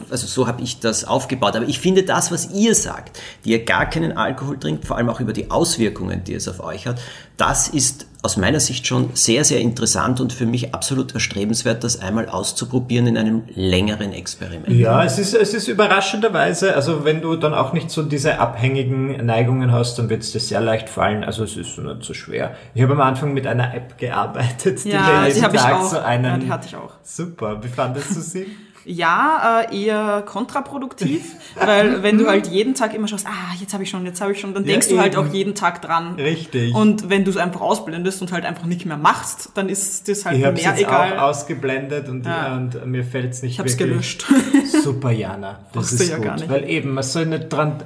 also 0.09 0.27
so 0.27 0.47
habe 0.47 0.61
ich 0.61 0.79
das 0.79 1.05
aufgebaut. 1.05 1.55
Aber 1.55 1.67
ich 1.67 1.79
finde 1.79 2.03
das, 2.03 2.31
was 2.31 2.51
ihr 2.51 2.75
sagt, 2.75 3.19
die 3.45 3.51
ihr 3.51 3.65
gar 3.65 3.89
keinen 3.89 4.17
Alkohol 4.17 4.57
trinkt, 4.59 4.85
vor 4.85 4.97
allem 4.97 5.09
auch 5.09 5.19
über 5.19 5.33
die 5.33 5.51
Auswirkungen, 5.51 6.23
die 6.23 6.33
es 6.33 6.47
auf 6.47 6.59
euch 6.59 6.87
hat, 6.87 6.99
das 7.39 7.67
ist 7.69 8.05
aus 8.21 8.35
meiner 8.35 8.59
Sicht 8.59 8.85
schon 8.85 9.11
sehr, 9.13 9.45
sehr 9.45 9.61
interessant 9.61 10.19
und 10.19 10.33
für 10.33 10.45
mich 10.45 10.73
absolut 10.75 11.13
erstrebenswert, 11.13 11.85
das 11.85 12.01
einmal 12.01 12.27
auszuprobieren 12.27 13.07
in 13.07 13.17
einem 13.17 13.43
längeren 13.55 14.11
Experiment. 14.11 14.67
Ja, 14.75 15.05
es 15.05 15.17
ist, 15.17 15.33
es 15.33 15.53
ist 15.53 15.69
überraschenderweise, 15.69 16.75
also 16.75 17.05
wenn 17.05 17.21
du 17.21 17.37
dann 17.37 17.53
auch 17.53 17.71
nicht 17.71 17.89
so 17.91 18.03
diese 18.03 18.39
abhängigen 18.39 19.25
Neigungen 19.25 19.71
hast, 19.71 19.97
dann 19.99 20.09
wird 20.09 20.23
es 20.23 20.33
dir 20.33 20.41
sehr 20.41 20.59
leicht 20.59 20.89
fallen. 20.89 21.23
Also 21.23 21.45
es 21.45 21.55
ist 21.55 21.77
nicht 21.77 22.03
so 22.03 22.13
schwer. 22.13 22.55
Ich 22.73 22.81
habe 22.81 22.91
am 22.91 23.01
Anfang 23.01 23.33
mit 23.33 23.47
einer 23.47 23.73
App 23.73 23.97
gearbeitet, 23.97 24.83
die 24.83 24.89
Ja, 24.89 25.21
die 25.23 25.29
jeden 25.31 25.43
habe 25.43 25.55
ich 25.55 25.61
Tag 25.61 25.75
auch. 25.75 25.89
so 25.89 25.99
einen... 25.99 26.25
Ja, 26.25 26.37
die 26.39 26.49
hatte 26.51 26.67
ich 26.67 26.75
auch. 26.75 26.91
Super, 27.03 27.63
wie 27.63 27.69
fandest 27.69 28.17
du 28.17 28.19
sie? 28.19 28.47
Ja, 28.85 29.61
äh, 29.69 29.85
eher 29.85 30.23
kontraproduktiv, 30.25 31.21
weil 31.63 32.01
wenn 32.01 32.17
du 32.17 32.27
halt 32.27 32.47
jeden 32.47 32.73
Tag 32.75 32.93
immer 32.95 33.07
schaust, 33.07 33.27
ah, 33.27 33.53
jetzt 33.59 33.73
habe 33.73 33.83
ich 33.83 33.89
schon, 33.89 34.05
jetzt 34.05 34.19
habe 34.21 34.31
ich 34.31 34.39
schon, 34.39 34.53
dann 34.53 34.63
Ja, 34.63 34.71
denkst 34.71 34.87
du 34.87 34.99
halt 34.99 35.15
auch 35.15 35.27
jeden 35.27 35.53
Tag 35.53 35.81
dran. 35.81 36.15
Richtig. 36.15 36.73
Und 36.73 37.09
wenn 37.09 37.25
du 37.29 37.31
es 37.31 37.37
einfach 37.37 37.61
ausblendest 37.61 38.21
und 38.21 38.31
halt 38.31 38.45
einfach 38.45 38.65
nicht 38.65 38.85
mehr 38.85 38.97
machst, 38.97 39.49
dann 39.55 39.69
ist 39.69 40.07
das 40.09 40.25
halt 40.25 40.35
ich 40.37 40.41
mehr 40.43 40.51
jetzt 40.53 40.79
egal. 40.79 41.17
auch 41.17 41.23
ausgeblendet 41.29 42.09
und, 42.09 42.25
Ja. 42.25 42.57
und 42.57 42.85
mir 42.85 43.03
fällt 43.03 43.31
es 43.33 43.41
nicht 43.43 43.53
ich 43.53 43.59
habe 43.59 43.69
es 43.69 43.79
wirklich... 43.79 44.17
gelöscht. 44.17 44.25
Super, 44.83 45.11
Jana. 45.11 45.59
Das 45.73 45.73
Brauchst 45.73 45.91
du 45.99 46.03
ist 46.03 46.09
ja 46.09 46.15
gut. 46.17 46.25
gar 46.25 46.35
nicht. 46.35 46.49
Weil 46.49 46.69
eben, 46.69 46.93
man 46.93 47.03
soll 47.03 47.25
nicht 47.27 47.49
dran. 47.49 47.83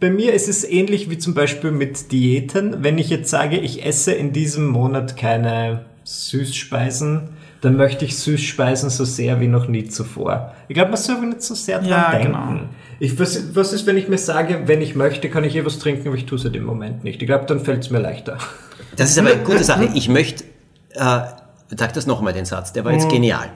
Bei 0.00 0.10
mir 0.10 0.32
ist 0.34 0.48
es 0.48 0.64
ähnlich 0.64 1.10
wie 1.10 1.18
zum 1.18 1.34
Beispiel 1.34 1.70
mit 1.70 2.10
Diäten. 2.12 2.82
Wenn 2.82 2.98
ich 2.98 3.08
jetzt 3.10 3.30
sage, 3.30 3.58
ich 3.58 3.84
esse 3.84 4.12
in 4.12 4.32
diesem 4.32 4.66
Monat 4.68 5.16
keine 5.16 5.84
Süßspeisen, 6.04 7.28
dann 7.60 7.76
möchte 7.76 8.04
ich 8.04 8.16
Süßspeisen 8.18 8.90
so 8.90 9.04
sehr 9.04 9.40
wie 9.40 9.46
noch 9.46 9.68
nie 9.68 9.84
zuvor. 9.86 10.52
Ich 10.68 10.74
glaube, 10.74 10.90
man 10.90 10.98
soll 10.98 11.20
nicht 11.26 11.42
so 11.42 11.54
sehr 11.54 11.78
dran 11.78 11.88
Ja, 11.88 12.10
denken. 12.10 12.26
genau. 12.32 12.60
Ich, 12.98 13.18
was, 13.18 13.54
was 13.54 13.72
ist, 13.72 13.86
wenn 13.86 13.96
ich 13.96 14.08
mir 14.08 14.18
sage, 14.18 14.62
wenn 14.66 14.80
ich 14.80 14.94
möchte, 14.96 15.28
kann 15.28 15.44
ich 15.44 15.54
eh 15.56 15.64
was 15.64 15.78
trinken, 15.78 16.08
aber 16.08 16.16
ich 16.16 16.26
tue 16.26 16.38
es 16.38 16.44
halt 16.44 16.56
im 16.56 16.64
Moment 16.64 17.04
nicht. 17.04 17.20
Ich 17.22 17.26
glaube, 17.26 17.46
dann 17.46 17.60
fällt 17.60 17.80
es 17.82 17.90
mir 17.90 17.98
leichter. 18.00 18.38
Das 18.96 19.10
ist 19.10 19.18
aber 19.18 19.32
eine 19.32 19.42
gute 19.42 19.64
Sache. 19.64 19.88
Ich 19.94 20.08
möchte, 20.08 20.44
äh, 20.90 21.20
sag 21.76 21.92
das 21.94 22.06
nochmal 22.06 22.32
den 22.32 22.44
Satz, 22.44 22.72
der 22.72 22.84
war 22.84 22.92
jetzt 22.92 23.08
genial. 23.08 23.50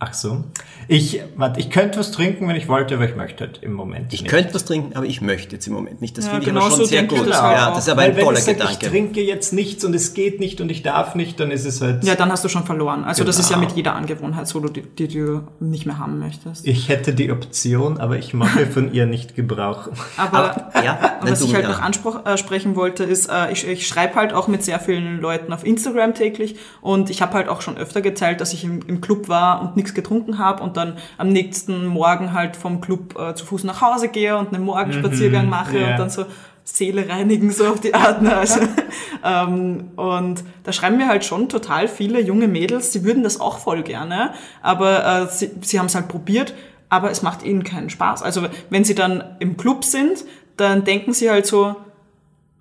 Ach 0.00 0.14
so. 0.14 0.44
Ich, 0.86 1.20
warte, 1.36 1.58
ich 1.58 1.70
könnte 1.70 1.98
was 1.98 2.12
trinken, 2.12 2.46
wenn 2.46 2.54
ich 2.54 2.68
wollte, 2.68 2.94
aber 2.94 3.04
ich 3.08 3.16
möchte 3.16 3.44
halt 3.44 3.58
im 3.62 3.72
Moment 3.72 4.12
Ich 4.14 4.22
nicht. 4.22 4.30
könnte 4.30 4.54
was 4.54 4.64
trinken, 4.64 4.94
aber 4.96 5.06
ich 5.06 5.20
möchte 5.20 5.56
jetzt 5.56 5.66
im 5.66 5.72
Moment 5.72 6.00
nicht. 6.00 6.16
Das 6.16 6.26
Ja, 6.26 6.30
finde 6.30 6.44
ich 6.44 6.48
genau 6.50 6.60
aber 6.60 6.70
schon 6.70 6.78
so 6.78 6.84
sehr 6.84 7.00
denke 7.00 7.16
ich 7.16 7.20
gut. 7.22 7.30
das 7.30 7.42
halt 7.42 7.56
ja, 7.56 7.68
auch. 7.70 7.74
das 7.74 7.84
ist 7.84 7.90
aber 7.90 8.02
Weil 8.02 8.10
ein 8.10 8.16
wenn 8.16 8.24
toller 8.24 8.38
ich 8.38 8.44
sage, 8.44 8.58
Gedanke. 8.58 8.78
ich 8.84 8.88
trinke 8.90 9.20
jetzt 9.22 9.52
nichts 9.52 9.84
und 9.84 9.94
es 9.94 10.14
geht 10.14 10.38
nicht 10.38 10.60
und 10.60 10.70
ich 10.70 10.84
darf 10.84 11.16
nicht, 11.16 11.40
dann 11.40 11.50
ist 11.50 11.64
es 11.64 11.80
halt... 11.80 12.04
Ja, 12.04 12.14
dann 12.14 12.30
hast 12.30 12.44
du 12.44 12.48
schon 12.48 12.64
verloren. 12.64 13.02
Also 13.02 13.24
das 13.24 13.40
ist 13.40 13.50
ja 13.50 13.56
Genau. 13.56 13.66
mit 13.68 13.76
jeder 13.76 13.96
Angewohnheit 13.96 14.46
so, 14.46 14.60
die, 14.60 14.82
die 14.82 15.08
du 15.08 15.42
nicht 15.58 15.84
mehr 15.84 15.98
haben 15.98 16.20
möchtest. 16.20 16.64
Ich 16.64 16.88
hätte 16.88 17.12
die 17.12 17.32
Option, 17.32 17.98
aber 17.98 18.18
ich 18.18 18.34
mache 18.34 18.66
von 18.66 18.92
ihr 18.92 19.06
nicht 19.06 19.34
Gebrauch. 19.34 19.88
Aber, 20.16 20.70
Aber, 20.72 20.84
ja, 20.84 21.18
was 21.22 21.40
ich 21.42 21.52
halt 21.54 21.64
ja. 21.64 21.70
noch 21.70 21.80
ansprechen 21.80 22.72
äh, 22.72 22.76
wollte, 22.76 23.02
ist, 23.02 23.28
äh, 23.28 23.50
ich, 23.50 23.66
ich 23.66 23.88
schreibe 23.88 24.14
halt 24.14 24.32
auch 24.32 24.46
mit 24.46 24.62
sehr 24.62 24.78
vielen 24.78 25.20
Leuten 25.20 25.52
auf 25.52 25.66
Instagram 25.66 26.14
täglich 26.14 26.54
und 26.80 27.10
ich 27.10 27.20
habe 27.20 27.34
halt 27.34 27.48
auch 27.48 27.62
schon 27.62 27.76
öfter 27.76 28.00
geteilt, 28.00 28.40
dass 28.40 28.52
ich 28.52 28.62
im, 28.62 28.80
im 28.86 29.00
Club 29.00 29.28
war 29.28 29.60
und 29.60 29.76
nichts 29.76 29.87
getrunken 29.94 30.38
habe 30.38 30.62
und 30.62 30.76
dann 30.76 30.96
am 31.16 31.28
nächsten 31.28 31.86
Morgen 31.86 32.32
halt 32.32 32.56
vom 32.56 32.80
Club 32.80 33.18
äh, 33.18 33.34
zu 33.34 33.46
Fuß 33.46 33.64
nach 33.64 33.80
Hause 33.80 34.08
gehe 34.08 34.36
und 34.36 34.54
einen 34.54 34.64
Morgenspaziergang 34.64 35.48
mache 35.48 35.78
ja. 35.78 35.90
und 35.90 35.98
dann 35.98 36.10
so 36.10 36.24
Seele 36.64 37.08
reinigen, 37.08 37.50
so 37.50 37.66
auf 37.66 37.80
die 37.80 37.94
Art. 37.94 38.20
Ne? 38.20 38.36
Also, 38.36 38.60
ähm, 39.24 39.90
und 39.96 40.44
da 40.64 40.72
schreiben 40.72 40.98
mir 40.98 41.08
halt 41.08 41.24
schon 41.24 41.48
total 41.48 41.88
viele 41.88 42.20
junge 42.20 42.46
Mädels, 42.46 42.92
sie 42.92 43.04
würden 43.04 43.22
das 43.22 43.40
auch 43.40 43.58
voll 43.58 43.82
gerne, 43.82 44.34
aber 44.62 45.04
äh, 45.04 45.26
sie, 45.28 45.50
sie 45.62 45.78
haben 45.78 45.86
es 45.86 45.94
halt 45.94 46.08
probiert, 46.08 46.54
aber 46.90 47.10
es 47.10 47.22
macht 47.22 47.42
ihnen 47.42 47.64
keinen 47.64 47.90
Spaß. 47.90 48.22
Also 48.22 48.46
wenn 48.70 48.84
sie 48.84 48.94
dann 48.94 49.24
im 49.38 49.56
Club 49.56 49.84
sind, 49.84 50.24
dann 50.56 50.84
denken 50.84 51.12
sie 51.12 51.30
halt 51.30 51.46
so, 51.46 51.76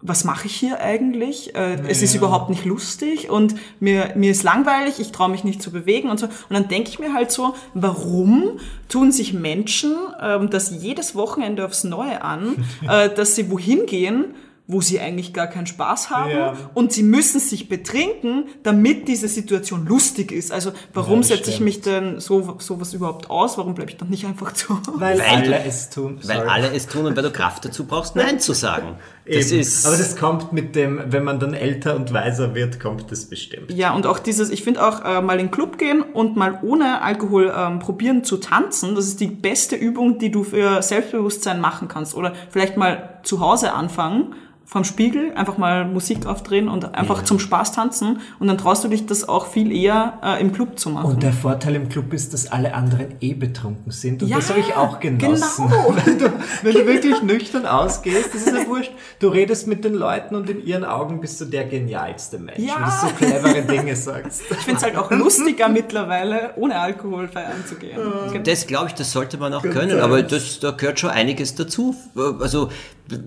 was 0.02 0.24
mache 0.24 0.46
ich 0.46 0.56
hier 0.56 0.80
eigentlich? 0.80 1.56
Äh, 1.56 1.78
es 1.88 2.02
ist 2.04 2.14
überhaupt 2.14 2.50
nicht 2.50 2.66
lustig 2.66 3.30
und 3.30 3.56
mir, 3.80 4.12
mir 4.16 4.32
ist 4.32 4.44
langweilig, 4.44 5.00
ich 5.00 5.12
traue 5.12 5.30
mich 5.30 5.44
nicht 5.44 5.62
zu 5.62 5.72
bewegen 5.72 6.10
und 6.10 6.20
so. 6.20 6.28
Und 6.28 6.34
dann 6.52 6.68
denke 6.68 6.90
ich 6.90 7.00
mir 7.00 7.14
halt 7.14 7.32
so, 7.32 7.56
warum 7.74 8.60
tun 8.90 9.12
sich 9.12 9.34
Menschen 9.34 9.96
ähm, 10.22 10.50
das 10.50 10.70
jedes 10.70 11.16
Wochenende 11.16 11.66
aufs 11.66 11.84
Neue 11.84 12.22
an, 12.22 12.66
äh, 12.88 13.10
dass 13.10 13.36
sie 13.36 13.50
wohin 13.50 13.86
gehen, 13.88 14.36
wo 14.70 14.82
sie 14.82 15.00
eigentlich 15.00 15.34
gar 15.34 15.48
keinen 15.48 15.66
Spaß 15.66 16.10
haben 16.10 16.30
Ja. 16.30 16.54
und 16.74 16.92
sie 16.92 17.02
müssen 17.04 17.40
sich 17.40 17.70
betrinken, 17.70 18.44
damit 18.64 19.08
diese 19.08 19.30
Situation 19.30 19.86
lustig 19.88 20.34
ist. 20.34 20.52
Also 20.52 20.74
warum 20.94 21.20
das 21.22 21.30
setze 21.30 21.50
ich 21.50 21.62
mich 21.62 21.80
denn 21.82 22.20
so 22.20 22.58
sowas 22.60 22.94
überhaupt 22.94 23.30
aus? 23.30 23.58
Warum 23.58 23.76
bleibe 23.76 23.92
ich 23.92 23.98
dann 23.98 24.10
nicht 24.10 24.26
einfach 24.26 24.52
zu? 24.52 24.78
Weil, 24.96 25.20
Weil 25.20 25.26
alle 25.26 25.64
es 25.64 25.90
tun. 25.90 26.20
Weil 26.24 26.38
Sorry. 26.40 26.50
alle 26.50 26.74
es 26.74 26.86
tun 26.88 27.06
und 27.06 27.16
weil 27.16 27.24
du 27.24 27.32
Kraft 27.32 27.64
dazu 27.64 27.86
brauchst, 27.86 28.16
Nein 28.18 28.40
zu 28.42 28.54
sagen. 28.54 28.98
Das 29.28 29.52
Eben. 29.52 29.62
ist, 29.62 29.86
aber 29.86 29.98
das 29.98 30.16
kommt 30.16 30.54
mit 30.54 30.76
dem, 30.76 31.02
wenn 31.08 31.24
man 31.24 31.40
dann 31.40 31.54
älter 31.54 31.96
und 31.96 32.14
weiser 32.14 32.56
wird, 32.56 32.80
kommt 32.80 33.12
das 33.12 33.26
bestimmt. 33.26 33.72
Ja, 33.72 33.94
und 33.94 34.08
auch 34.08 34.20
dieses, 34.20 34.50
ich 34.50 34.64
finde 34.64 34.86
auch 34.86 35.04
äh, 35.04 35.22
mal 35.22 35.34
in 35.34 35.48
den 35.48 35.52
Club 35.52 35.78
gehen 35.78 36.02
und 36.02 36.38
mal 36.38 36.60
ohne 36.62 37.02
Alkohol 37.02 37.54
ähm, 37.56 37.80
probieren 37.80 38.24
zu 38.24 38.38
tanzen, 38.38 38.96
das 38.96 39.08
ist 39.08 39.20
die 39.20 39.28
beste 39.28 39.76
Übung, 39.76 40.18
die 40.20 40.32
du 40.32 40.44
für 40.44 40.82
Selbstbewusstsein 40.82 41.60
machen 41.60 41.88
kannst. 41.88 42.16
Oder 42.16 42.34
vielleicht 42.50 42.78
mal 42.78 43.20
zu 43.24 43.42
Hause 43.42 43.74
anfangen, 43.74 44.34
vom 44.70 44.84
Spiegel, 44.84 45.32
einfach 45.34 45.58
mal 45.58 45.86
Musik 45.86 46.26
aufdrehen 46.26 46.68
und 46.68 46.94
einfach 46.94 47.24
zum 47.24 47.40
Spaß 47.40 47.72
tanzen 47.72 48.20
und 48.38 48.48
dann 48.48 48.58
traust 48.58 48.84
du 48.84 48.90
dich 48.90 49.06
das 49.06 49.30
auch 49.30 49.48
viel 49.48 49.72
eher 49.72 50.20
äh, 50.22 50.42
im 50.42 50.52
Club 50.52 50.78
zu 50.78 50.90
machen. 50.90 51.06
Und 51.06 51.24
der 51.24 51.32
Vorteil 51.32 51.76
im 51.76 51.88
Club 51.88 52.12
ist, 52.12 52.34
dass 52.34 52.52
alle 52.52 52.74
anderen 52.74 53.16
eh 53.22 53.34
betrunken 53.34 53.94
sind. 53.94 54.22
Und 54.22 54.28
Ja, 54.28 54.36
das 54.36 54.50
habe 54.50 54.60
ich 54.60 54.76
auch 54.76 55.00
genossen. 55.00 55.70
genau. 55.70 55.96
Wenn, 56.06 56.20
du, 56.20 56.34
wenn 56.64 56.74
du 56.74 56.86
wirklich 56.86 57.22
nüchtern 57.22 57.66
ausgehst, 57.66 58.36
das 58.36 58.42
ist 58.46 58.54
ja 58.54 58.68
wurscht. 58.68 58.92
Du 59.20 59.30
redest 59.30 59.68
mit 59.68 59.86
den 59.86 59.94
Leuten 59.94 60.36
und 60.36 60.50
in 60.50 60.66
ihren 60.66 60.84
Augen 60.84 61.22
bist 61.22 61.40
du 61.40 61.46
der 61.46 61.64
genialste 61.64 62.38
Mensch, 62.38 62.60
Ja. 62.60 62.76
weil 62.76 62.84
du 62.84 63.08
so 63.08 63.26
clevere 63.26 63.62
Dinge 63.62 63.96
sagst. 63.96 64.42
ich 64.52 64.58
finde 64.58 64.78
es 64.80 64.84
halt 64.84 64.98
auch 64.98 65.10
lustiger 65.12 65.70
mittlerweile, 65.70 66.52
ohne 66.58 66.78
Alkohol 66.78 67.30
feiern 67.30 67.64
zu 67.66 67.76
gehen. 67.76 67.96
Genau. 67.96 68.44
Das 68.44 68.68
glaube 68.68 68.88
ich, 68.88 68.96
das 68.96 69.14
sollte 69.14 69.38
man 69.38 69.54
auch 69.54 69.62
können, 69.64 69.98
ja. 69.98 70.04
aber 70.04 70.22
das, 70.24 70.60
da 70.60 70.72
gehört 70.72 71.00
schon 71.00 71.10
einiges 71.10 71.56
dazu. 71.56 71.96
Also 72.42 72.70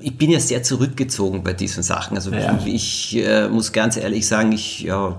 ich 0.01 0.17
bin 0.17 0.31
ja 0.31 0.41
sehr 0.41 0.63
zurückgezogen 0.63 1.43
bei 1.43 1.53
diesen 1.53 1.83
Sachen. 1.83 2.17
Also 2.17 2.31
Ja. 2.33 2.59
ich 2.65 3.17
äh, 3.17 3.49
muss 3.49 3.73
ganz 3.73 3.97
ehrlich 3.97 4.27
sagen, 4.27 4.53
ich 4.53 4.81
ja, 4.81 5.19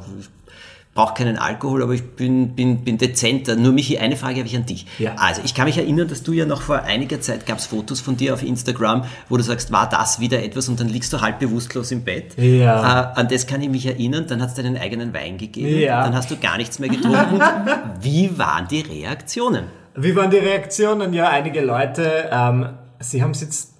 brauche 0.93 1.13
keinen 1.13 1.37
Alkohol, 1.37 1.83
aber 1.83 1.93
ich 1.93 2.03
bin, 2.15 2.53
bin, 2.53 2.83
bin 2.83 2.97
dezenter. 2.97 3.55
Nur 3.55 3.71
Michi, 3.71 3.97
eine 3.97 4.17
Frage 4.17 4.39
habe 4.39 4.47
ich 4.47 4.55
an 4.57 4.65
dich. 4.65 4.85
Ja. 4.99 5.15
Also 5.15 5.41
ich 5.45 5.55
kann 5.55 5.65
mich 5.65 5.77
erinnern, 5.77 6.07
dass 6.09 6.21
du 6.23 6.33
ja 6.33 6.45
noch 6.45 6.61
vor 6.61 6.81
einiger 6.83 7.21
Zeit 7.21 7.45
gab 7.45 7.59
es 7.59 7.67
Fotos 7.67 8.01
von 8.01 8.17
dir 8.17 8.33
auf 8.33 8.43
Instagram, 8.43 9.05
wo 9.29 9.37
du 9.37 9.43
sagst, 9.43 9.71
war 9.71 9.87
das 9.89 10.19
wieder 10.19 10.43
etwas 10.43 10.67
und 10.67 10.79
dann 10.81 10.89
liegst 10.89 11.13
du 11.13 11.21
halb 11.21 11.39
bewusstlos 11.39 11.91
im 11.91 12.03
Bett. 12.03 12.37
Ja. 12.37 13.13
Äh, 13.13 13.19
an 13.19 13.27
das 13.29 13.47
kann 13.47 13.61
ich 13.61 13.69
mich 13.69 13.85
erinnern. 13.85 14.25
Dann 14.27 14.41
hat 14.41 14.49
es 14.49 14.55
deinen 14.55 14.77
eigenen 14.77 15.13
Wein 15.13 15.37
gegeben. 15.37 15.79
Ja. 15.79 16.03
Dann 16.03 16.13
hast 16.15 16.29
du 16.29 16.35
gar 16.37 16.57
nichts 16.57 16.77
mehr 16.79 16.89
getrunken. 16.89 17.39
Wie 18.01 18.37
waren 18.37 18.67
die 18.67 18.81
Reaktionen? 18.81 19.65
Wie 19.95 20.15
waren 20.15 20.29
die 20.29 20.37
Reaktionen? 20.37 21.13
Ja, 21.13 21.29
einige 21.29 21.61
Leute, 21.61 22.29
ähm, 22.31 22.67
sie 22.99 23.23
haben 23.23 23.31
es 23.31 23.41
jetzt, 23.41 23.70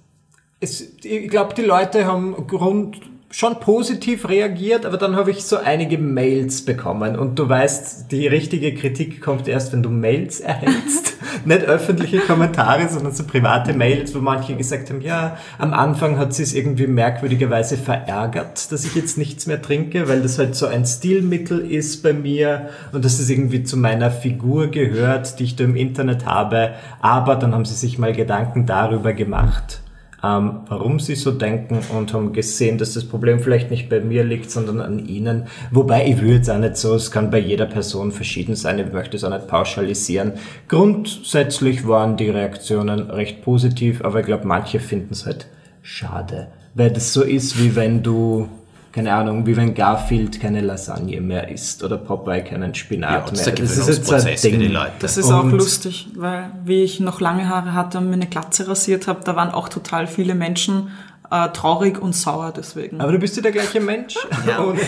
es, 0.62 0.80
ich 1.02 1.28
glaube, 1.28 1.54
die 1.54 1.62
Leute 1.62 2.06
haben 2.06 2.46
Grund 2.46 3.00
schon 3.32 3.60
positiv 3.60 4.28
reagiert, 4.28 4.84
aber 4.84 4.98
dann 4.98 5.16
habe 5.16 5.30
ich 5.30 5.44
so 5.44 5.56
einige 5.56 5.96
Mails 5.96 6.64
bekommen 6.64 7.16
und 7.18 7.38
du 7.38 7.48
weißt, 7.48 8.12
die 8.12 8.26
richtige 8.26 8.74
Kritik 8.74 9.22
kommt 9.22 9.48
erst, 9.48 9.72
wenn 9.72 9.82
du 9.82 9.88
Mails 9.88 10.40
erhältst. 10.40 11.16
Nicht 11.46 11.62
öffentliche 11.62 12.18
Kommentare, 12.18 12.88
sondern 12.88 13.12
so 13.12 13.24
private 13.24 13.72
Mails, 13.72 14.14
wo 14.14 14.18
manche 14.18 14.54
gesagt 14.54 14.90
haben, 14.90 15.00
ja, 15.00 15.38
am 15.58 15.72
Anfang 15.72 16.18
hat 16.18 16.34
sie 16.34 16.42
es 16.42 16.52
irgendwie 16.52 16.86
merkwürdigerweise 16.86 17.78
verärgert, 17.78 18.70
dass 18.70 18.84
ich 18.84 18.94
jetzt 18.94 19.16
nichts 19.16 19.46
mehr 19.46 19.62
trinke, 19.62 20.08
weil 20.08 20.20
das 20.20 20.38
halt 20.38 20.54
so 20.54 20.66
ein 20.66 20.84
Stilmittel 20.84 21.58
ist 21.58 22.02
bei 22.02 22.12
mir 22.12 22.68
und 22.92 23.04
dass 23.04 23.18
es 23.18 23.30
irgendwie 23.30 23.64
zu 23.64 23.78
meiner 23.78 24.10
Figur 24.10 24.68
gehört, 24.68 25.38
die 25.38 25.44
ich 25.44 25.56
da 25.56 25.64
im 25.64 25.74
Internet 25.74 26.26
habe. 26.26 26.74
Aber 27.00 27.36
dann 27.36 27.54
haben 27.54 27.64
sie 27.64 27.74
sich 27.74 27.98
mal 27.98 28.12
Gedanken 28.12 28.66
darüber 28.66 29.14
gemacht, 29.14 29.80
ähm, 30.24 30.60
warum 30.68 31.00
sie 31.00 31.16
so 31.16 31.32
denken 31.32 31.80
und 31.96 32.12
haben 32.12 32.32
gesehen, 32.32 32.78
dass 32.78 32.94
das 32.94 33.04
Problem 33.04 33.40
vielleicht 33.40 33.70
nicht 33.70 33.88
bei 33.88 34.00
mir 34.00 34.22
liegt, 34.22 34.50
sondern 34.50 34.80
an 34.80 35.04
ihnen. 35.06 35.46
Wobei 35.70 36.06
ich 36.06 36.20
würde 36.20 36.34
jetzt 36.34 36.50
auch 36.50 36.58
nicht 36.58 36.76
so, 36.76 36.94
es 36.94 37.10
kann 37.10 37.30
bei 37.30 37.38
jeder 37.38 37.66
Person 37.66 38.12
verschieden 38.12 38.54
sein, 38.54 38.78
ich 38.78 38.92
möchte 38.92 39.16
es 39.16 39.24
auch 39.24 39.30
nicht 39.30 39.48
pauschalisieren. 39.48 40.34
Grundsätzlich 40.68 41.86
waren 41.88 42.16
die 42.16 42.30
Reaktionen 42.30 43.10
recht 43.10 43.42
positiv, 43.42 44.04
aber 44.04 44.20
ich 44.20 44.26
glaube, 44.26 44.46
manche 44.46 44.78
finden 44.78 45.12
es 45.12 45.26
halt 45.26 45.46
schade, 45.82 46.48
weil 46.74 46.90
das 46.90 47.12
so 47.12 47.22
ist, 47.22 47.60
wie 47.60 47.74
wenn 47.74 48.02
du 48.02 48.48
keine 48.92 49.14
Ahnung, 49.14 49.46
wie 49.46 49.56
wenn 49.56 49.74
Garfield 49.74 50.40
keine 50.40 50.60
Lasagne 50.60 51.20
mehr 51.20 51.48
isst 51.50 51.82
oder 51.82 51.96
Popeye 51.96 52.42
keinen 52.44 52.74
Spinat 52.74 53.30
das 53.30 53.40
ist 53.40 53.46
mehr. 53.46 53.54
der 53.54 53.64
Gewöhnungsprozess 53.66 54.40
für 54.42 54.50
die 54.58 54.68
Leute. 54.68 54.92
Das 55.00 55.16
ist 55.16 55.30
auch 55.32 55.44
Und- 55.44 55.52
lustig, 55.52 56.08
weil 56.14 56.50
wie 56.64 56.82
ich 56.82 57.00
noch 57.00 57.20
lange 57.20 57.48
Haare 57.48 57.72
hatte 57.72 57.98
und 57.98 58.08
mir 58.08 58.14
eine 58.14 58.26
Glatze 58.26 58.68
rasiert 58.68 59.06
habe, 59.06 59.20
da 59.24 59.34
waren 59.34 59.50
auch 59.50 59.68
total 59.68 60.06
viele 60.06 60.34
Menschen 60.34 60.88
äh, 61.32 61.48
traurig 61.52 62.00
und 62.00 62.14
sauer 62.14 62.52
deswegen. 62.54 63.00
Aber 63.00 63.12
du 63.12 63.18
bist 63.18 63.36
ja 63.36 63.42
der 63.42 63.52
gleiche 63.52 63.80
Mensch. 63.80 64.14
Ja. 64.46 64.58
Und- 64.58 64.78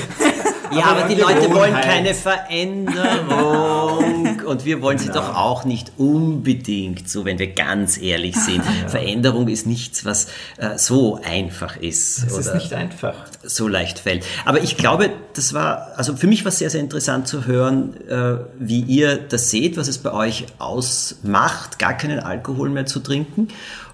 Ja, 0.75 0.87
aber, 0.87 1.01
ja, 1.03 1.09
die 1.09 1.15
Leute 1.21 1.55
wollen 1.55 1.73
keine 1.75 2.15
Veränderung 2.15 4.41
und 4.45 4.65
wir 4.65 4.83
wollen 4.83 4.99
sie 4.99 5.07
Genau. 5.09 5.21
doch 5.21 5.35
auch 5.37 5.65
nicht 5.65 5.93
unbedingt, 5.99 7.09
so 7.09 7.25
wenn 7.25 7.39
wir 7.39 7.53
ganz 7.53 7.99
ehrlich 7.99 8.37
sind. 8.37 8.63
Veränderung 8.89 9.49
ist 9.49 9.67
nichts, 9.67 10.05
was 10.05 10.27
äh, 10.57 10.77
so 10.77 11.21
einfach 11.25 11.77
ist 11.77 12.25
Es 12.27 12.37
ist 12.39 12.55
nicht 12.55 12.73
einfach. 12.73 13.15
so 13.43 13.69
leicht 13.69 13.99
fällt. 14.01 14.25
Aber 14.45 14.63
ich 14.63 14.77
glaube, 14.77 15.11
das 15.35 15.55
war, 15.55 15.93
also 15.97 16.17
für 16.17 16.27
mich 16.27 16.45
war 16.45 16.51
es 16.51 16.59
sehr, 16.59 16.71
sehr 16.71 16.81
interessant 16.81 17.29
zu 17.29 17.47
hören, 17.47 17.95
äh, 18.09 18.37
wie 18.59 18.81
ihr 18.81 19.17
das 19.17 19.51
seht, 19.51 19.77
was 19.77 19.89
es 19.89 19.99
bei 19.99 20.13
euch 20.13 20.47
ausmacht, 20.59 21.79
gar 21.79 21.95
keinen 21.95 22.21
Alkohol 22.21 22.71
mehr 22.71 22.87
zu 22.87 23.01
trinken. 23.01 23.49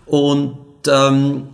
Und 0.07 0.57
ähm, 0.89 1.49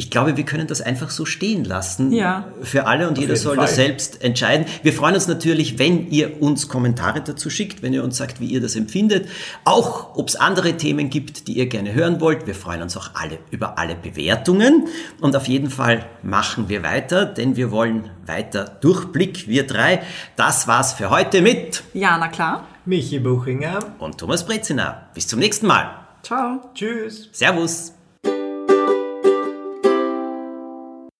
ich 0.00 0.10
glaube, 0.10 0.38
wir 0.38 0.44
können 0.46 0.66
das 0.66 0.80
einfach 0.80 1.10
so 1.10 1.26
stehen 1.26 1.62
lassen 1.66 2.10
Ja. 2.10 2.48
für 2.62 2.86
alle 2.86 3.06
und 3.06 3.18
jeder 3.18 3.34
jeden 3.34 3.42
soll 3.42 3.56
Fall. 3.56 3.66
das 3.66 3.76
selbst 3.76 4.22
entscheiden. 4.24 4.64
Wir 4.82 4.94
freuen 4.94 5.14
uns 5.14 5.28
natürlich, 5.28 5.78
wenn 5.78 6.08
ihr 6.10 6.40
uns 6.42 6.68
Kommentare 6.68 7.20
dazu 7.20 7.50
schickt, 7.50 7.82
wenn 7.82 7.92
ihr 7.92 8.02
uns 8.02 8.16
sagt, 8.16 8.40
wie 8.40 8.46
ihr 8.46 8.62
das 8.62 8.76
empfindet. 8.76 9.28
Auch 9.66 10.16
ob 10.16 10.28
es 10.28 10.36
andere 10.36 10.78
Themen 10.78 11.10
gibt, 11.10 11.48
die 11.48 11.58
ihr 11.58 11.66
gerne 11.66 11.92
hören 11.92 12.18
wollt. 12.22 12.46
Wir 12.46 12.54
freuen 12.54 12.80
uns 12.80 12.96
auch 12.96 13.10
alle 13.12 13.40
über 13.50 13.78
alle 13.78 13.94
Bewertungen. 13.94 14.88
Und 15.20 15.36
auf 15.36 15.46
jeden 15.48 15.68
Fall 15.68 16.06
machen 16.22 16.70
wir 16.70 16.82
weiter, 16.82 17.26
denn 17.26 17.56
wir 17.56 17.70
wollen 17.70 18.08
weiter 18.24 18.64
Durchblick, 18.80 19.48
wir 19.48 19.66
drei. 19.66 20.00
Das 20.36 20.66
war's 20.66 20.94
für 20.94 21.10
heute 21.10 21.42
mit 21.42 21.82
ja, 21.92 22.16
na 22.18 22.28
klar. 22.28 22.66
Michi 22.86 23.18
Buchinger. 23.18 23.80
und 23.98 24.16
Thomas 24.16 24.46
Brezina. 24.46 25.08
Bis 25.12 25.28
zum 25.28 25.40
nächsten 25.40 25.66
Mal. 25.66 25.90
Ciao. 26.22 26.70
Tschüss. 26.74 27.28
Servus. 27.32 27.99